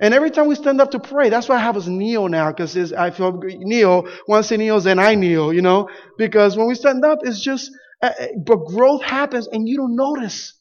And 0.00 0.14
every 0.14 0.30
time 0.30 0.46
we 0.46 0.54
stand 0.54 0.80
up 0.80 0.92
to 0.92 1.00
pray, 1.00 1.28
that's 1.28 1.48
why 1.48 1.56
I 1.56 1.60
have 1.60 1.76
us 1.76 1.86
kneel 1.86 2.28
now, 2.28 2.50
because 2.50 2.76
I 2.92 3.10
feel 3.10 3.32
kneel. 3.42 4.08
Once 4.28 4.48
he 4.48 4.56
kneels, 4.56 4.84
then 4.84 4.98
I 4.98 5.14
kneel, 5.14 5.52
you 5.52 5.62
know? 5.62 5.88
Because 6.16 6.56
when 6.56 6.68
we 6.68 6.74
stand 6.74 7.04
up, 7.04 7.18
it's 7.22 7.40
just, 7.40 7.70
uh, 8.02 8.10
uh, 8.20 8.26
but 8.46 8.66
growth 8.66 9.02
happens 9.02 9.48
and 9.48 9.68
you 9.68 9.76
don't 9.76 9.96
notice. 9.96 10.57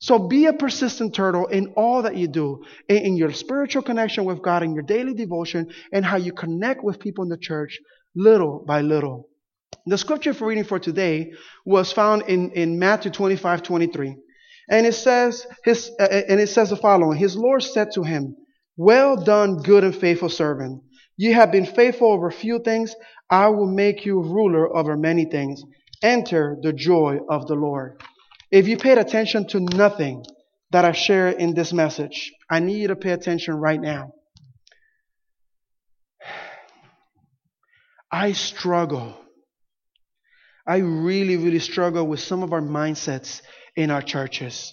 So 0.00 0.18
be 0.18 0.46
a 0.46 0.52
persistent 0.52 1.14
turtle 1.14 1.46
in 1.46 1.72
all 1.76 2.02
that 2.02 2.16
you 2.16 2.28
do, 2.28 2.64
in, 2.88 3.16
your 3.16 3.32
spiritual 3.32 3.82
connection 3.82 4.24
with 4.24 4.42
God, 4.42 4.62
in 4.62 4.74
your 4.74 4.84
daily 4.84 5.14
devotion, 5.14 5.70
and 5.92 6.04
how 6.04 6.16
you 6.16 6.32
connect 6.32 6.84
with 6.84 7.00
people 7.00 7.24
in 7.24 7.30
the 7.30 7.38
church 7.38 7.80
little 8.14 8.64
by 8.66 8.80
little. 8.82 9.28
The 9.86 9.98
scripture 9.98 10.34
for 10.34 10.46
reading 10.46 10.64
for 10.64 10.78
today 10.78 11.32
was 11.64 11.92
found 11.92 12.22
in, 12.28 12.52
in 12.52 12.78
Matthew 12.78 13.10
25, 13.10 13.62
23. 13.62 14.16
And 14.70 14.86
it 14.86 14.94
says, 14.94 15.46
his, 15.64 15.90
uh, 15.98 16.04
and 16.04 16.40
it 16.40 16.48
says 16.48 16.70
the 16.70 16.76
following, 16.76 17.18
His 17.18 17.36
Lord 17.36 17.62
said 17.62 17.92
to 17.92 18.02
him, 18.02 18.36
Well 18.76 19.16
done, 19.16 19.62
good 19.62 19.82
and 19.82 19.96
faithful 19.96 20.28
servant. 20.28 20.82
You 21.16 21.34
have 21.34 21.50
been 21.50 21.66
faithful 21.66 22.12
over 22.12 22.30
few 22.30 22.60
things. 22.60 22.94
I 23.30 23.48
will 23.48 23.66
make 23.66 24.06
you 24.06 24.20
ruler 24.20 24.76
over 24.76 24.96
many 24.96 25.24
things. 25.24 25.62
Enter 26.02 26.56
the 26.62 26.72
joy 26.72 27.18
of 27.28 27.46
the 27.48 27.54
Lord. 27.54 28.00
If 28.50 28.66
you 28.66 28.76
paid 28.76 28.98
attention 28.98 29.46
to 29.48 29.60
nothing 29.60 30.24
that 30.70 30.84
I 30.84 30.92
share 30.92 31.28
in 31.28 31.54
this 31.54 31.72
message, 31.72 32.32
I 32.50 32.60
need 32.60 32.78
you 32.78 32.88
to 32.88 32.96
pay 32.96 33.10
attention 33.10 33.54
right 33.54 33.80
now. 33.80 34.12
I 38.10 38.32
struggle. 38.32 39.14
I 40.66 40.78
really, 40.78 41.36
really 41.36 41.58
struggle 41.58 42.06
with 42.06 42.20
some 42.20 42.42
of 42.42 42.52
our 42.52 42.60
mindsets 42.60 43.42
in 43.76 43.90
our 43.90 44.02
churches. 44.02 44.72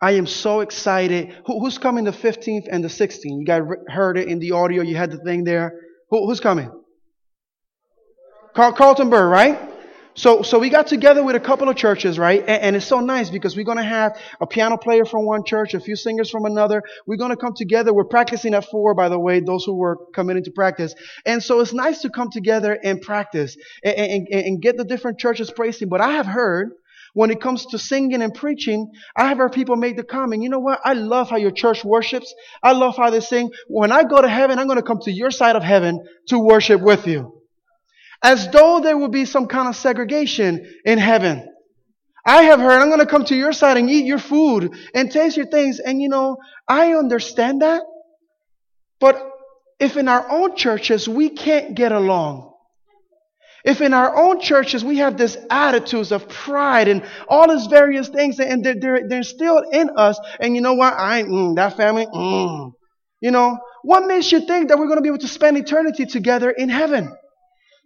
I 0.00 0.12
am 0.12 0.26
so 0.26 0.60
excited. 0.60 1.34
Who, 1.46 1.60
who's 1.60 1.78
coming 1.78 2.04
the 2.04 2.10
15th 2.10 2.66
and 2.70 2.84
the 2.84 2.88
16th? 2.88 3.20
You 3.24 3.44
guys 3.44 3.62
heard 3.88 4.18
it 4.18 4.28
in 4.28 4.40
the 4.40 4.52
audio. 4.52 4.82
You 4.82 4.96
had 4.96 5.10
the 5.10 5.18
thing 5.18 5.44
there. 5.44 5.72
Who, 6.10 6.26
who's 6.26 6.40
coming? 6.40 6.70
Carl, 8.54 8.72
Carlton 8.72 9.10
Byrd, 9.10 9.30
right? 9.30 9.75
So, 10.16 10.40
so 10.40 10.58
we 10.58 10.70
got 10.70 10.86
together 10.86 11.22
with 11.22 11.36
a 11.36 11.40
couple 11.40 11.68
of 11.68 11.76
churches, 11.76 12.18
right? 12.18 12.40
And, 12.40 12.62
and 12.62 12.76
it's 12.76 12.86
so 12.86 13.00
nice 13.00 13.28
because 13.28 13.54
we're 13.54 13.66
going 13.66 13.76
to 13.76 13.84
have 13.84 14.18
a 14.40 14.46
piano 14.46 14.78
player 14.78 15.04
from 15.04 15.26
one 15.26 15.44
church, 15.44 15.74
a 15.74 15.80
few 15.80 15.94
singers 15.94 16.30
from 16.30 16.46
another. 16.46 16.82
We're 17.06 17.18
going 17.18 17.32
to 17.32 17.36
come 17.36 17.52
together. 17.54 17.92
We're 17.92 18.04
practicing 18.04 18.54
at 18.54 18.64
four, 18.64 18.94
by 18.94 19.10
the 19.10 19.18
way, 19.18 19.40
those 19.40 19.64
who 19.64 19.74
were 19.74 19.98
coming 20.14 20.38
into 20.38 20.50
practice. 20.52 20.94
And 21.26 21.42
so 21.42 21.60
it's 21.60 21.74
nice 21.74 22.00
to 22.00 22.08
come 22.08 22.30
together 22.30 22.78
and 22.82 23.02
practice 23.02 23.58
and, 23.84 23.94
and, 23.94 24.28
and 24.28 24.62
get 24.62 24.78
the 24.78 24.84
different 24.84 25.18
churches 25.18 25.50
praising. 25.50 25.90
But 25.90 26.00
I 26.00 26.12
have 26.12 26.26
heard 26.26 26.70
when 27.12 27.30
it 27.30 27.42
comes 27.42 27.66
to 27.66 27.78
singing 27.78 28.22
and 28.22 28.32
preaching, 28.32 28.90
I 29.14 29.28
have 29.28 29.36
heard 29.36 29.52
people 29.52 29.76
make 29.76 29.96
the 29.96 30.04
comment, 30.04 30.42
you 30.42 30.48
know 30.48 30.58
what? 30.60 30.80
I 30.82 30.94
love 30.94 31.28
how 31.28 31.36
your 31.36 31.50
church 31.50 31.84
worships. 31.84 32.34
I 32.62 32.72
love 32.72 32.96
how 32.96 33.10
they 33.10 33.20
sing. 33.20 33.50
When 33.68 33.92
I 33.92 34.02
go 34.02 34.22
to 34.22 34.28
heaven, 34.28 34.58
I'm 34.58 34.66
going 34.66 34.78
to 34.78 34.82
come 34.82 35.00
to 35.02 35.12
your 35.12 35.30
side 35.30 35.56
of 35.56 35.62
heaven 35.62 36.06
to 36.28 36.38
worship 36.38 36.80
with 36.80 37.06
you 37.06 37.35
as 38.22 38.48
though 38.50 38.80
there 38.80 38.96
would 38.96 39.12
be 39.12 39.24
some 39.24 39.46
kind 39.46 39.68
of 39.68 39.76
segregation 39.76 40.66
in 40.84 40.98
heaven. 40.98 41.48
I 42.26 42.42
have 42.44 42.58
heard 42.58 42.82
I'm 42.82 42.88
going 42.88 42.98
to 43.00 43.06
come 43.06 43.24
to 43.26 43.36
your 43.36 43.52
side 43.52 43.76
and 43.76 43.88
eat 43.88 44.04
your 44.04 44.18
food 44.18 44.74
and 44.94 45.10
taste 45.10 45.36
your 45.36 45.46
things. 45.46 45.78
And 45.78 46.02
you 46.02 46.08
know, 46.08 46.38
I 46.66 46.94
understand 46.94 47.62
that. 47.62 47.82
But 48.98 49.22
if 49.78 49.96
in 49.96 50.08
our 50.08 50.28
own 50.28 50.56
churches 50.56 51.08
we 51.08 51.28
can't 51.28 51.76
get 51.76 51.92
along, 51.92 52.52
if 53.64 53.80
in 53.80 53.94
our 53.94 54.16
own 54.16 54.40
churches 54.40 54.84
we 54.84 54.98
have 54.98 55.16
this 55.16 55.36
attitudes 55.50 56.12
of 56.12 56.28
pride 56.28 56.88
and 56.88 57.04
all 57.28 57.52
these 57.52 57.66
various 57.66 58.08
things 58.08 58.38
and 58.38 58.64
they're, 58.64 58.78
they're, 58.78 59.08
they're 59.08 59.22
still 59.22 59.58
in 59.58 59.90
us, 59.96 60.18
and 60.40 60.54
you 60.54 60.62
know 60.62 60.74
what? 60.74 60.94
I 60.94 61.24
mm, 61.24 61.56
that 61.56 61.76
family, 61.76 62.06
mm. 62.06 62.72
you 63.20 63.30
know, 63.30 63.58
what 63.82 64.06
makes 64.06 64.30
you 64.32 64.46
think 64.46 64.68
that 64.68 64.78
we're 64.78 64.86
going 64.86 64.98
to 64.98 65.02
be 65.02 65.08
able 65.08 65.18
to 65.18 65.28
spend 65.28 65.56
eternity 65.56 66.06
together 66.06 66.50
in 66.50 66.68
heaven? 66.68 67.12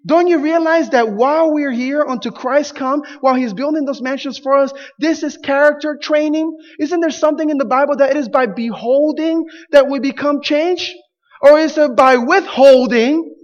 Don't 0.06 0.28
you 0.28 0.38
realize 0.38 0.90
that 0.90 1.12
while 1.12 1.52
we're 1.52 1.72
here 1.72 2.02
until 2.06 2.32
Christ 2.32 2.74
come, 2.74 3.02
while 3.20 3.34
He's 3.34 3.52
building 3.52 3.84
those 3.84 4.00
mansions 4.00 4.38
for 4.38 4.56
us, 4.56 4.72
this 4.98 5.22
is 5.22 5.36
character 5.36 5.98
training? 6.00 6.56
Isn't 6.78 7.00
there 7.00 7.10
something 7.10 7.50
in 7.50 7.58
the 7.58 7.66
Bible 7.66 7.96
that 7.96 8.10
it 8.10 8.16
is 8.16 8.28
by 8.28 8.46
beholding 8.46 9.44
that 9.72 9.88
we 9.88 9.98
become 9.98 10.40
changed? 10.40 10.94
Or 11.42 11.58
is 11.58 11.76
it 11.76 11.96
by 11.96 12.16
withholding? 12.16 13.34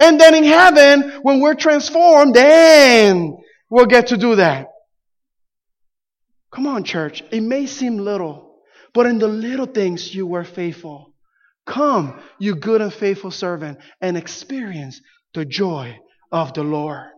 And 0.00 0.20
then 0.20 0.34
in 0.34 0.44
heaven, 0.44 1.20
when 1.22 1.40
we're 1.40 1.54
transformed, 1.54 2.34
then 2.34 3.36
we'll 3.70 3.86
get 3.86 4.08
to 4.08 4.16
do 4.16 4.36
that. 4.36 4.66
Come 6.52 6.66
on, 6.66 6.82
church. 6.82 7.22
It 7.30 7.42
may 7.42 7.66
seem 7.66 7.98
little, 7.98 8.58
but 8.92 9.06
in 9.06 9.18
the 9.18 9.28
little 9.28 9.66
things 9.66 10.12
you 10.12 10.26
were 10.26 10.44
faithful. 10.44 11.14
Come, 11.64 12.20
you 12.40 12.56
good 12.56 12.80
and 12.80 12.92
faithful 12.92 13.30
servant, 13.30 13.78
and 14.00 14.16
experience 14.16 15.00
the 15.34 15.44
joy 15.44 15.98
of 16.30 16.54
the 16.54 16.62
Lord. 16.62 17.08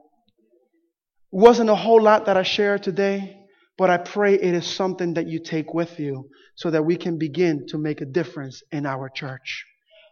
Wasn't 1.31 1.70
a 1.70 1.74
whole 1.74 2.00
lot 2.00 2.27
that 2.27 2.37
I 2.37 2.42
shared 2.42 2.83
today, 2.83 3.37
but 3.77 3.90
I 3.90 3.96
pray 3.96 4.35
it 4.35 4.55
is 4.55 4.66
something 4.66 5.14
that 5.14 5.27
you 5.27 5.40
take 5.42 5.74
with 5.74 5.98
you 5.98 6.29
so 6.55 6.70
that 6.70 6.85
we 6.85 6.96
can 6.96 7.18
begin 7.18 7.66
to 7.68 7.79
make 7.79 8.00
a 8.00 8.07
difference 8.07 8.62
in 8.70 8.87
our 8.87 9.09
church. 9.09 9.64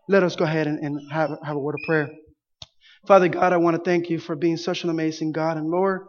Let 0.08 0.24
us 0.24 0.34
go 0.34 0.44
ahead 0.44 0.66
and, 0.66 0.78
and 0.80 1.12
have, 1.12 1.30
have 1.44 1.56
a 1.56 1.60
word 1.60 1.76
of 1.76 1.86
prayer. 1.86 2.10
Father 3.06 3.28
God, 3.28 3.52
I 3.52 3.56
want 3.56 3.76
to 3.76 3.82
thank 3.82 4.10
you 4.10 4.18
for 4.18 4.36
being 4.36 4.56
such 4.56 4.84
an 4.84 4.90
amazing 4.90 5.32
God. 5.32 5.56
And 5.56 5.68
Lord, 5.68 6.06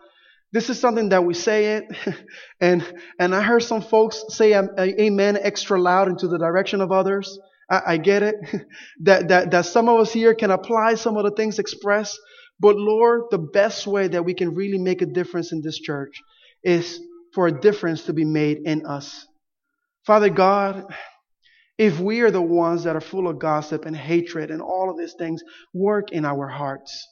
this 0.52 0.70
is 0.70 0.80
something 0.80 1.10
that 1.10 1.26
we 1.26 1.34
say 1.34 1.78
it, 1.78 1.86
and 2.62 2.84
and 3.20 3.34
I 3.34 3.42
heard 3.42 3.64
some 3.64 3.82
folks 3.82 4.24
say 4.30 4.54
um, 4.54 4.70
amen 4.78 5.38
extra 5.42 5.82
loud 5.82 6.08
into 6.08 6.28
the 6.28 6.38
direction 6.38 6.80
of 6.82 6.92
others. 6.92 7.40
I, 7.70 7.82
I 7.88 7.98
get 7.98 8.24
it. 8.24 8.36
that, 9.04 9.28
that, 9.30 9.52
that 9.52 9.66
some 9.66 9.90
of 9.90 10.00
us 10.00 10.14
here 10.14 10.34
can 10.34 10.52
apply 10.52 10.96
some 10.96 11.18
of 11.18 11.24
the 11.24 11.32
things 11.32 11.60
expressed. 11.60 12.20
But 12.60 12.76
Lord, 12.78 13.24
the 13.32 13.40
best 13.40 13.88
way 13.88 14.08
that 14.08 14.26
we 14.26 14.34
can 14.34 14.54
really 14.56 14.78
make 14.78 15.02
a 15.02 15.08
difference 15.08 15.52
in 15.52 15.62
this 15.62 15.80
church 15.80 16.22
is 16.64 17.00
for 17.34 17.48
a 17.48 17.60
difference 17.60 18.04
to 18.06 18.14
be 18.14 18.26
made 18.26 18.60
in 18.66 18.86
us. 18.86 19.26
Father 20.06 20.30
God, 20.30 20.86
if 21.78 22.00
we 22.00 22.22
are 22.22 22.32
the 22.32 22.42
ones 22.42 22.84
that 22.84 22.96
are 22.96 23.02
full 23.02 23.28
of 23.28 23.40
gossip 23.40 23.86
and 23.86 23.96
hatred 23.96 24.52
and 24.52 24.62
all 24.62 24.90
of 24.92 24.98
these 24.98 25.16
things, 25.18 25.44
work 25.74 26.12
in 26.12 26.26
our 26.26 26.48
hearts. 26.48 27.08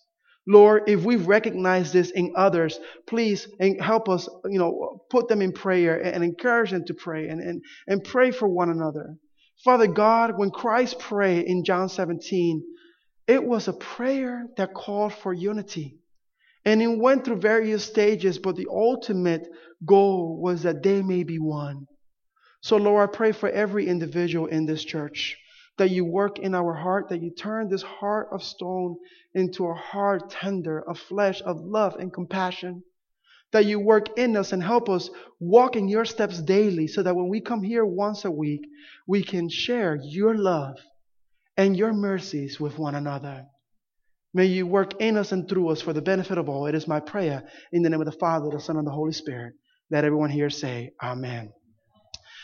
Lord, 0.48 0.84
if 0.88 1.04
we 1.04 1.16
recognize 1.18 1.92
this 1.92 2.12
in 2.12 2.34
others, 2.36 2.80
please 3.08 3.48
help 3.80 4.10
us, 4.10 4.28
you 4.46 4.60
know, 4.60 5.04
put 5.10 5.28
them 5.28 5.42
in 5.42 5.52
prayer 5.52 6.00
and 6.00 6.24
encourage 6.24 6.72
them 6.72 6.84
to 6.86 6.94
pray 6.94 7.28
and, 7.28 7.40
and, 7.42 7.62
and 7.88 8.04
pray 8.04 8.32
for 8.32 8.48
one 8.48 8.70
another. 8.70 9.16
Father 9.64 9.88
God, 9.88 10.38
when 10.38 10.50
Christ 10.50 10.98
prayed 10.98 11.46
in 11.46 11.64
John 11.64 11.88
17, 11.88 12.64
it 13.28 13.44
was 13.44 13.68
a 13.68 13.74
prayer 13.74 14.48
that 14.58 14.74
called 14.74 15.14
for 15.14 15.34
unity. 15.34 16.00
And 16.66 16.82
it 16.82 16.88
went 16.88 17.26
through 17.26 17.38
various 17.38 17.86
stages, 17.86 18.40
but 18.40 18.56
the 18.56 18.68
ultimate 18.70 19.48
goal 19.86 20.40
was 20.42 20.64
that 20.64 20.82
they 20.82 21.04
may 21.04 21.24
be 21.24 21.38
one. 21.38 21.86
So, 22.62 22.78
Lord, 22.78 23.10
I 23.10 23.12
pray 23.12 23.32
for 23.32 23.50
every 23.50 23.88
individual 23.88 24.48
in 24.48 24.66
this 24.66 24.84
church 24.84 25.38
that 25.78 25.92
you 25.92 26.06
work 26.06 26.40
in 26.40 26.54
our 26.56 26.74
heart, 26.74 27.10
that 27.10 27.22
you 27.22 27.32
turn 27.32 27.70
this 27.70 27.82
heart 27.82 28.30
of 28.32 28.44
stone 28.44 28.98
into 29.34 29.68
a 29.68 29.74
heart 29.74 30.30
tender, 30.30 30.82
of 30.88 31.00
flesh, 31.00 31.42
of 31.42 31.60
love 31.62 31.96
and 31.96 32.12
compassion 32.12 32.84
that 33.52 33.66
you 33.66 33.80
work 33.80 34.18
in 34.18 34.38
us 34.38 34.52
and 34.52 34.64
help 34.64 34.90
us 34.90 35.10
walk 35.40 35.76
in 35.76 35.88
your 35.88 36.06
steps 36.06 36.42
daily 36.42 36.88
so 36.88 37.04
that 37.04 37.16
when 37.16 37.28
we 37.28 37.42
come 37.42 37.64
here 37.64 37.86
once 37.86 38.26
a 38.26 38.32
week, 38.32 38.62
we 39.08 39.24
can 39.24 39.50
share 39.50 40.00
your 40.02 40.36
love 40.36 40.78
and 41.58 41.76
your 41.76 41.94
mercies 41.94 42.60
with 42.60 42.78
one 42.78 42.96
another. 42.96 43.46
May 44.34 44.46
you 44.46 44.66
work 44.66 45.02
in 45.02 45.18
us 45.18 45.34
and 45.34 45.48
through 45.48 45.70
us 45.70 45.82
for 45.82 45.92
the 45.92 46.02
benefit 46.02 46.38
of 46.38 46.48
all. 46.48 46.68
It 46.68 46.76
is 46.76 46.88
my 46.88 47.02
prayer 47.02 47.44
in 47.74 47.82
the 47.82 47.90
name 47.90 48.00
of 48.00 48.06
the 48.06 48.14
Father, 48.14 48.50
the 48.50 48.60
Son, 48.62 48.78
and 48.78 48.88
the 48.88 48.92
Holy 48.92 49.12
Spirit. 49.12 49.54
Let 49.90 50.06
everyone 50.06 50.30
here 50.30 50.50
say, 50.50 50.92
Amen. 51.04 51.52